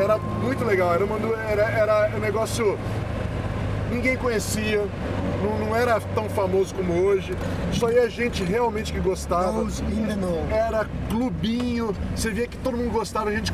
[0.00, 1.16] era muito legal, era, uma,
[1.48, 2.78] era, era um negócio
[3.90, 4.86] ninguém conhecia,
[5.42, 7.32] não, não era tão famoso como hoje,
[7.72, 9.66] só ia gente realmente que gostava.
[10.50, 13.52] Era clubinho, você via que todo mundo gostava, a gente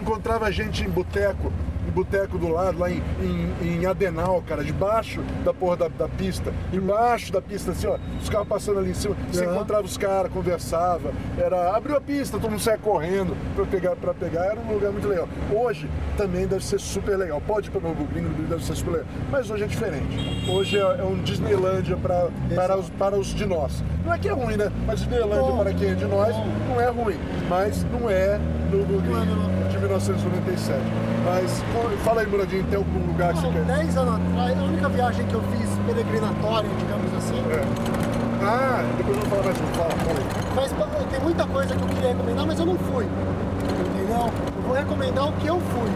[0.00, 1.52] encontrava gente em boteco,
[1.96, 6.52] boteco do lado, lá em, em, em Adenal, cara, debaixo da porra da, da pista,
[6.70, 9.54] embaixo da pista, assim, ó, os carros passando ali em cima, você Aham.
[9.54, 14.12] encontrava os caras, conversava, era, abriu a pista, todo mundo saia correndo pra pegar, pra
[14.12, 15.26] pegar, era um lugar muito legal.
[15.50, 15.88] Hoje
[16.18, 19.50] também deve ser super legal, pode ir pra Novo Gringo, deve ser super legal, mas
[19.50, 20.46] hoje é diferente.
[20.50, 23.82] Hoje é, é um Disneylândia pra, para, os, para os de nós.
[24.04, 24.70] Não é que é ruim, né?
[24.86, 26.36] Mas Disneylândia Bom, para quem é de nós
[26.68, 27.16] não é ruim,
[27.48, 28.38] mas não é
[28.70, 29.55] Não é Gringo de
[29.86, 30.80] 1997.
[31.24, 31.62] Mas
[32.04, 33.64] fala aí, Muradinho, tem algum lugar que você quer?
[33.64, 38.06] 10 anos atrás, a única viagem que eu fiz peregrinatória, digamos assim, É.
[38.42, 40.26] Ah, depois eu vou falar mais um, fala, fala aí.
[40.54, 43.04] Mas tem muita coisa que eu queria recomendar, mas eu não fui.
[43.04, 44.30] Entendeu?
[44.56, 45.90] Eu vou recomendar o que eu fui.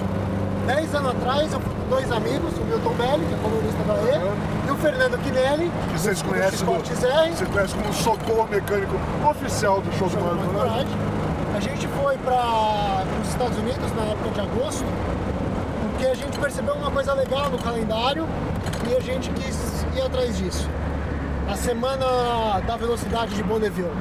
[0.66, 3.94] Dez anos atrás eu fui com dois amigos, o Milton Belli, que é colunista da
[3.94, 4.34] E, Aham.
[4.66, 6.72] e o Fernando Quinelli, Que vocês conhecem, do,
[7.36, 8.96] você conhece como socorro mecânico
[9.28, 10.86] oficial do show do Mano, né?
[12.10, 14.84] Foi para os Estados Unidos na época de agosto,
[15.80, 18.26] porque a gente percebeu uma coisa legal no calendário
[18.90, 20.68] e a gente quis ir atrás disso.
[21.48, 23.92] A semana da velocidade de Bonneville,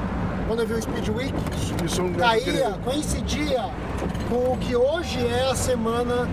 [0.48, 3.66] Bonneville Speed Week, é caía, coincidia
[4.28, 6.28] com o que hoje é a semana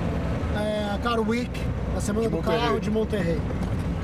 [0.59, 1.61] é, Car Week,
[1.95, 2.59] a semana De do Monterrey.
[2.59, 3.41] carro de Monterrey.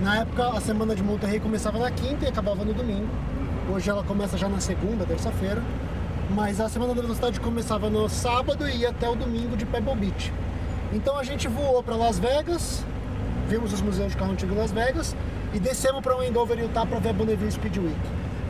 [0.03, 3.09] Na época, a semana de Monterrey começava na quinta e acabava no domingo.
[3.73, 5.63] Hoje ela começa já na segunda, terça-feira.
[6.29, 9.95] Mas a semana da velocidade começava no sábado e ia até o domingo de Pebble
[9.95, 10.33] Beach.
[10.91, 12.83] Então a gente voou para Las Vegas,
[13.47, 15.15] vimos os museus de carro antigo em Las Vegas
[15.53, 17.95] e descemos para Andover, Utah para ver a Bonneville Speed Week.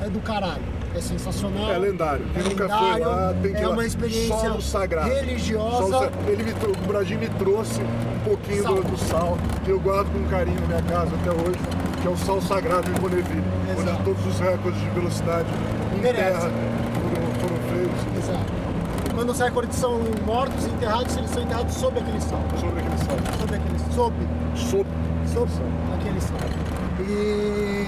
[0.02, 0.62] É do caralho,
[0.96, 1.72] é sensacional.
[1.72, 2.26] É lendário.
[2.34, 3.74] Quem É nunca foi lá tem que ir é lá.
[3.74, 5.10] uma experiência Solo sagrado.
[5.10, 5.88] religiosa.
[5.88, 8.76] Solo Ele me, o Bradinho me trouxe um pouquinho Sal.
[8.76, 11.60] do, do sal, que eu guardo com carinho na minha casa até hoje,
[12.02, 13.92] que é o sal sagrado em Bonneville, Exato.
[13.92, 15.48] onde todos os recordes de velocidade
[15.96, 16.22] em Merece.
[16.22, 18.54] terra foram, foram feitos Exato.
[19.24, 22.42] Quando os recordes são mortos, enterrados, eles são enterrados sob aquele sal.
[22.60, 23.18] sobre aquele sal.
[23.40, 24.16] Sob aquele sob,
[24.58, 24.86] Sob.
[25.34, 25.50] sob
[25.98, 26.38] aquele sal.
[27.00, 27.88] E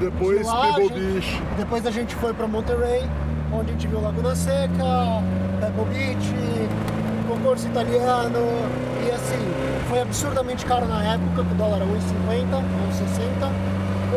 [0.00, 1.42] Depois de lá, a gente- Beach.
[1.58, 3.06] Depois a gente foi para Monterey,
[3.52, 5.22] onde a gente viu Laguna Seca,
[5.60, 6.34] Pebble Beach,
[7.28, 8.38] concurso italiano.
[9.06, 13.50] E assim, foi absurdamente caro na época, que o dólar era 1,50, 1,60.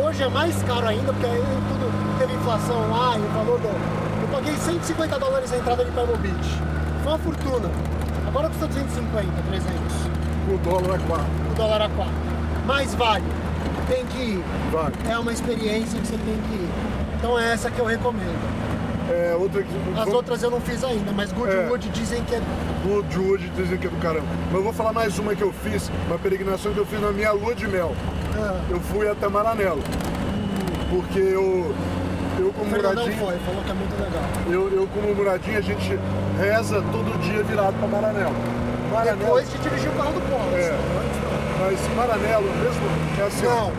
[0.02, 4.03] Hoje é mais caro ainda, porque aí tudo teve inflação lá e o valor do.
[4.64, 6.62] Eu paguei 150 dólares na entrada de Pebble Beach.
[7.04, 7.70] Foi uma fortuna.
[8.28, 9.74] Agora custa 250, 300.
[10.54, 11.26] O dólar é 4.
[11.52, 12.14] O dólar a 4.
[12.66, 13.26] Mas vale.
[13.88, 14.44] Tem que ir.
[14.72, 14.96] Vale.
[15.10, 16.70] É uma experiência que você tem que ir.
[17.18, 18.64] Então é essa que eu recomendo.
[19.10, 20.00] É, outra que.
[20.00, 22.42] As outras eu não fiz ainda, mas Goodwood dizem que é.
[22.86, 24.26] Woodwood dizem que é do caramba.
[24.46, 27.12] Mas eu vou falar mais uma que eu fiz, uma peregrinação que eu fiz na
[27.12, 27.94] minha lua de mel.
[28.36, 29.84] Ah, Eu fui até Maranello.
[30.90, 31.76] Porque eu,
[32.64, 34.24] como Fernandão muradinho, foi, falou que é muito legal.
[34.48, 36.00] eu, eu como muradinho, a gente
[36.40, 38.36] reza todo dia virado para Maranello.
[38.92, 40.56] Maranello, Depois de dirigir o carro do Polo.
[40.56, 40.74] É.
[41.60, 42.84] mas Maranello mesmo
[43.20, 43.46] é assim.
[43.46, 43.72] Não.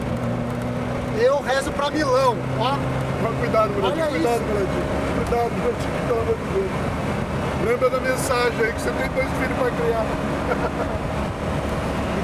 [1.18, 2.76] Eu rezo pra Milão, ó.
[3.22, 4.44] Mas cuidado, muradinho, cuidado, isso.
[4.44, 4.84] muradinho.
[5.16, 6.70] Cuidado, muradinho, pelo amor de Deus.
[7.64, 10.04] Lembra da mensagem aí que você tem dois filhos para criar.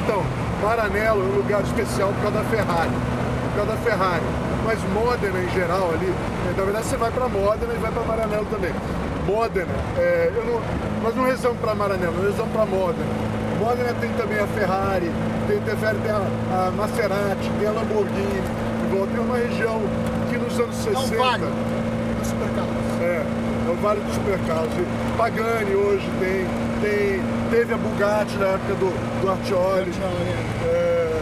[0.03, 0.25] Então,
[0.63, 2.91] Maranello é um lugar especial por causa da Ferrari.
[2.91, 4.25] Por causa da Ferrari.
[4.71, 8.03] Mas Modena em geral ali, eh, na verdade você vai para Modena e vai para
[8.05, 8.71] Maranello também.
[9.27, 9.67] Modena,
[9.99, 10.61] é, não-
[11.03, 13.05] nós não rezamos para Maranello, nós rezamos para Modena.
[13.59, 15.11] Modena tem também a Ferrari,
[15.49, 18.43] tem, tem, tem a, a Maserati, tem a Lamborghini.
[18.87, 19.81] Igual tem uma região
[20.31, 21.01] que nos anos É 60.
[21.01, 23.01] um vale do supercarros.
[23.03, 23.27] É,
[23.67, 24.73] é o Vale dos Supercarros.
[24.79, 26.47] E Pagani hoje tem,
[26.81, 29.93] tem, teve a Bugatti na época do, do Artioli.
[30.65, 31.21] É,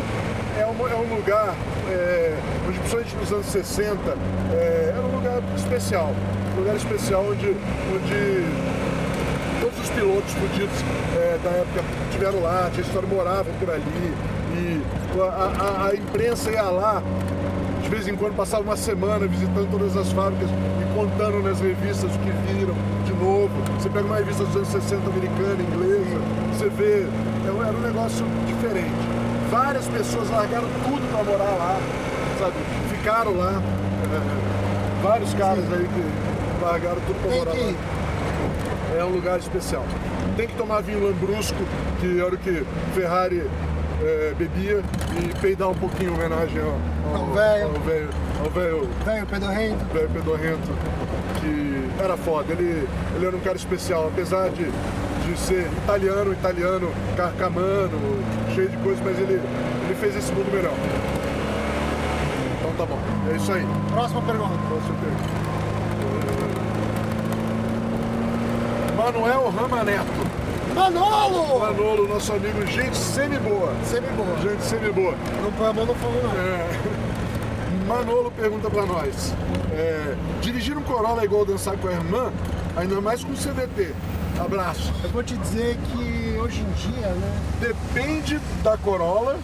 [0.61, 1.55] é, um, é um lugar,
[1.90, 2.34] é,
[2.89, 3.99] principalmente nos anos 60,
[4.53, 6.11] é, era um lugar especial.
[6.57, 8.47] Um lugar especial onde, onde
[9.61, 10.74] todos os pilotos fudidos
[11.16, 13.82] é, da época tiveram lá, tinha história, moravam por ali.
[14.57, 14.82] E
[15.20, 17.03] a, a- a imprensa ia lá,
[17.82, 22.11] de vez em quando passava uma semana visitando todas as fábricas e contando nas revistas
[22.14, 22.74] o que viram
[23.05, 23.51] de novo.
[23.78, 26.18] Você pega uma revista dos anos 60 americana, inglesa,
[26.57, 28.91] você vê, é era um negócio diferente.
[29.51, 31.78] Várias pessoas largaram tudo para morar lá,
[32.39, 32.55] sabe?
[32.91, 33.61] Ficaram lá.
[34.14, 37.72] É, vários caras aí que largaram tudo Tem morar que lá.
[39.01, 39.84] É um lugar especial.
[40.36, 41.57] Tem que tomar vinho lambrusco,
[42.01, 42.64] que era o que
[42.95, 43.43] Ferrari
[44.03, 44.82] é, bebia,
[45.22, 47.64] e peidar um pouquinho em homenagem ao, Ao velho.
[47.66, 48.09] ao velho,
[48.45, 49.84] ao velho, Velho pedorrento.
[49.93, 50.68] velho pedorrento,
[51.41, 52.53] que era foda.
[52.53, 57.91] Ele, ele era um cara especial, apesar de, de ser italiano, italiano, carcamano,
[58.55, 60.74] cheio de coisas, mas ele, ele fez esse mundo melhor.
[62.78, 62.98] Tá bom,
[63.28, 63.66] é isso aí.
[63.90, 64.54] Próxima pergunta.
[64.68, 65.48] Próxima pergunta.
[68.96, 70.38] Manuel Ramaneto.
[70.76, 71.58] Manolo!
[71.58, 73.72] Manolo, nosso amigo, gente semi-boa.
[73.84, 74.38] Semi-boa.
[74.40, 75.16] Gente semi-boa.
[75.42, 76.30] Não põe a mão no fogo, não.
[76.30, 76.68] É.
[77.88, 79.34] Manolo pergunta pra nós:
[79.72, 82.32] é, dirigir um Corolla é igual dançar com a irmã,
[82.76, 83.92] ainda mais com CVT.
[84.38, 84.92] Abraço.
[85.02, 87.40] Eu vou te dizer que hoje em dia, né?
[87.60, 89.36] Depende da Corolla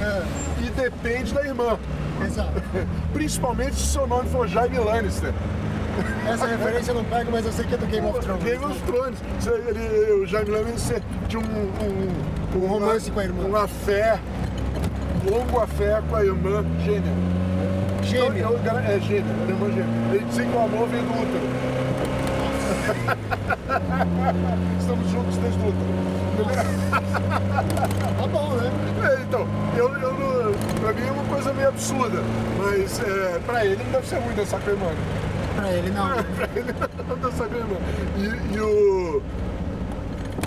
[0.00, 0.22] É,
[0.64, 1.78] e depende da irmã.
[2.24, 2.62] exato.
[3.12, 5.32] Principalmente se seu nome for Jaime Lannister.
[6.28, 8.44] Essa referência eu não pego, mas eu sei que é do Game of Thrones.
[8.44, 9.18] Game of Thrones.
[9.46, 13.44] Ele, o Jaime Lannister tinha um, um, Um romance com a irmã.
[13.44, 14.20] Uma fé,
[15.28, 17.12] longo fé com a irmã gêmea.
[18.04, 18.46] Gêmea.
[18.46, 19.86] Então, eu- É gêmea, a irmã gêmea.
[20.12, 21.48] Ele dizia que o amor vem do útero.
[24.78, 25.98] Estamos juntos desde o útero.
[28.18, 28.70] Tá bom, né?
[29.02, 29.46] É, então,
[29.76, 32.22] eu, eu não, pra mim é uma coisa meio absurda,
[32.58, 34.96] mas é, pra ele não deve ser ruim dançar com a né?
[35.56, 36.06] Pra ele, não.
[36.36, 36.74] pra ele
[37.08, 37.76] não dançar com a irmã.
[38.16, 39.22] E, e o.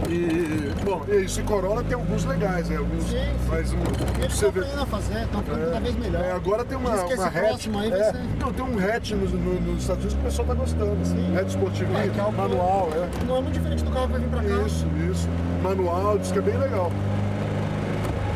[0.09, 2.77] E, bom, e isso, e Corolla tem alguns legais, né?
[2.77, 3.29] Alguns, Sim, sim.
[3.49, 3.77] mas um,
[4.19, 6.21] Eles estão vê- aprendendo a fazer, estão ficando cada vez melhor.
[6.23, 7.67] É, agora tem uma, uma hatch.
[7.67, 10.23] aí vai é, ser- Não, tem um hatch nos, no- nos Estados Unidos que o
[10.23, 11.05] pessoal tá gostando.
[11.05, 11.37] Sim.
[11.37, 13.25] Hatch esportivo, É, é manual, é.
[13.25, 14.65] Não é muito diferente do carro que vai vir pra cá.
[14.65, 15.29] Isso, isso.
[15.61, 16.91] Manual, diz que é bem legal.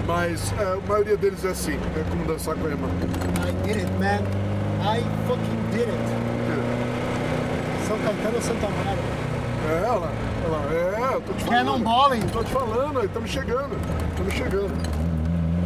[0.07, 2.87] Mas é, a maioria deles é assim, é como dançar com a irmã.
[3.47, 4.21] I did it, man.
[4.83, 5.99] I fucking did it.
[7.87, 8.99] São Caetano ou Santa Amaro?
[9.67, 10.11] É, ela,
[10.45, 10.73] ela,
[11.11, 11.57] é, eu tô te falando.
[11.65, 12.21] Cannonballing.
[12.27, 13.77] Tô te falando, estamos chegando,
[14.11, 15.05] estamos chegando.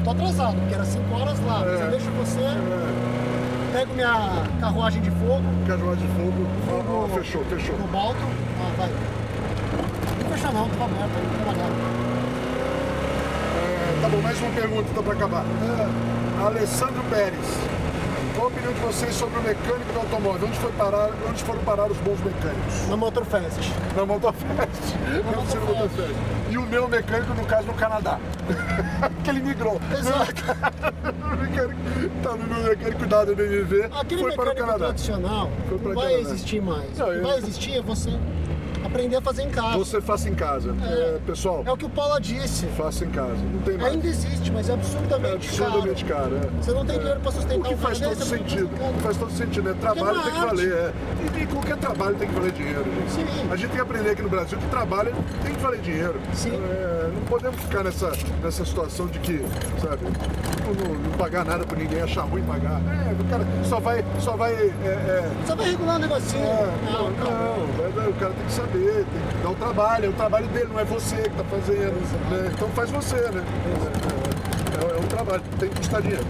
[0.06, 1.60] Tô atrasado, porque era 5 horas lá.
[1.66, 1.84] Mas É.
[1.86, 7.44] eu deixo você, É, pego minha carruagem de fogo, casuais de fogo, ó, no- fechou,
[7.46, 7.78] fechou.
[7.78, 8.18] no balto.
[8.62, 8.90] Ah, vai.
[8.90, 11.99] Não fecha não, tá aberto, não trabalhar.
[14.10, 15.46] É, bom, mais uma pergunta então pra acabar.
[16.46, 17.46] Alessandro Pérez.
[18.36, 20.48] Qual a opinião de vocês sobre o mecânico do automóvel?
[20.48, 22.88] Onde, foi parar, onde foram parar os bons mecânicos?
[22.88, 23.72] Na Motorfest.
[23.98, 24.46] Na Motofest.
[25.26, 25.68] Na Motofest.
[25.68, 26.16] Motofest.
[26.50, 28.18] E o meu mecânico, no caso, no Canadá.
[29.24, 29.80] que ele migrou.
[29.98, 30.44] Exato.
[31.30, 31.80] O mecânico,
[32.24, 34.86] tá no meu mecânico da BMW, Aquele foi para o mecânico Canadá.
[34.88, 36.30] tradicional Foi pra não vai Canadá.
[36.30, 36.98] existir mais.
[36.98, 38.10] Não, o que eu- vai existir é você
[38.90, 39.78] aprender a fazer em casa.
[39.78, 40.76] Você faça em casa.
[40.84, 41.16] É.
[41.16, 42.66] É, pessoal, É o que o Paula disse.
[42.68, 43.36] faça em casa.
[43.54, 43.94] Não tem mais.
[43.94, 46.36] Ainda existe, mas é É absurdamente, absurdamente caro.
[46.36, 46.62] é.
[46.64, 48.70] Você não tem dinheiro pra sustentar O que um faz todo sentido.
[49.02, 49.76] Faz todo sentido, né?
[49.80, 50.94] Trabalho é tem que valer, é.
[51.40, 53.12] E, e qualquer trabalho tem que valer dinheiro, gente.
[53.12, 53.26] Sim.
[53.52, 55.14] A gente tem que aprender aqui no Brasil que trabalho
[55.44, 56.16] tem que valer dinheiro.
[56.34, 56.52] Sim.
[56.54, 58.12] É, não podemos ficar nessa,
[58.44, 59.44] nessa situação de que,
[59.82, 62.80] sabe, não, não- não pagar nada pra ninguém, achar ruim pagar.
[62.82, 64.04] É, o cara só vai.
[64.20, 66.44] Só vai é, é, Só vai regular um negocinho.
[66.44, 70.06] é, não, não, não, vai- o cara tem que saber, tem que dar o trabalho,
[70.06, 72.30] é o trabalho dele, não é você que tá fazendo.
[72.32, 72.52] né?
[72.54, 73.44] Então faz você, né?
[74.82, 76.26] É, é, é um trabalho, tem que custar dinheiro.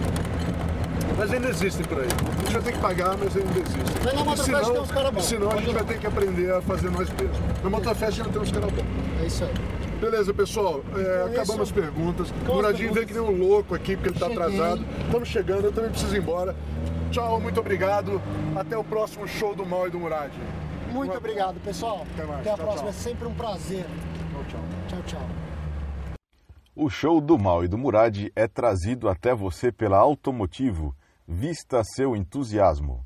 [1.17, 2.07] Mas ainda existem por aí.
[2.07, 3.83] A gente vai ter que pagar, mas ainda existem.
[4.05, 5.25] Mas na Motofest senão- tem uns caras bons.
[5.25, 7.37] Senão a gente vai ter que aprender a fazer nós mesmos.
[7.61, 8.85] Na Motofest ainda tem uns caras bons.
[9.21, 9.53] É isso aí.
[9.99, 10.81] Beleza, pessoal.
[10.95, 11.61] É, Então, acabamos isso.
[11.61, 12.31] as perguntas.
[12.47, 14.43] O Muradinho veio que nem um louco aqui, porque ele está Cheguei.
[14.43, 14.85] atrasado.
[15.05, 16.55] Estamos chegando, eu também preciso ir embora.
[17.11, 18.21] Tchau, muito obrigado.
[18.55, 20.31] Até o próximo show do Mal e do Murad.
[20.91, 22.05] Muito Um- obrigado, pessoal.
[22.13, 22.39] Até mais.
[22.39, 22.77] a Tchau, próxima.
[22.81, 22.89] tchau.
[22.89, 23.85] É sempre um prazer.
[24.31, 24.61] Tchau, tchau.
[24.87, 25.29] Tchau, tchau.
[26.75, 30.95] O show do Mal e do Murad é trazido até você pela Automotivo.
[31.27, 33.05] Vista seu entusiasmo.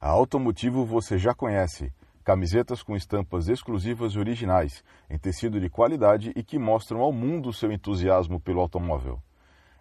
[0.00, 1.90] A Automotivo você já conhece.
[2.26, 7.52] Camisetas com estampas exclusivas e originais, em tecido de qualidade e que mostram ao mundo
[7.52, 9.22] seu entusiasmo pelo automóvel.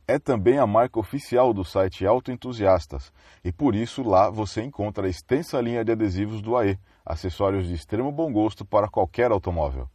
[0.08, 3.12] É também a marca oficial do site Autoentusiastas
[3.44, 7.74] e por isso lá você encontra a extensa linha de adesivos do AE, acessórios de
[7.74, 9.90] extremo bom gosto para qualquer automóvel.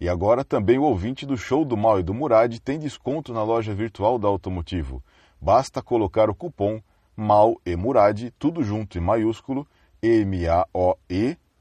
[0.00, 3.42] E agora também o ouvinte do show do Mal e do Murad tem desconto na
[3.42, 5.04] loja virtual da Automotivo.
[5.38, 6.80] Basta colocar o cupom
[7.14, 9.68] MAL e Murad, tudo junto em maiúsculo,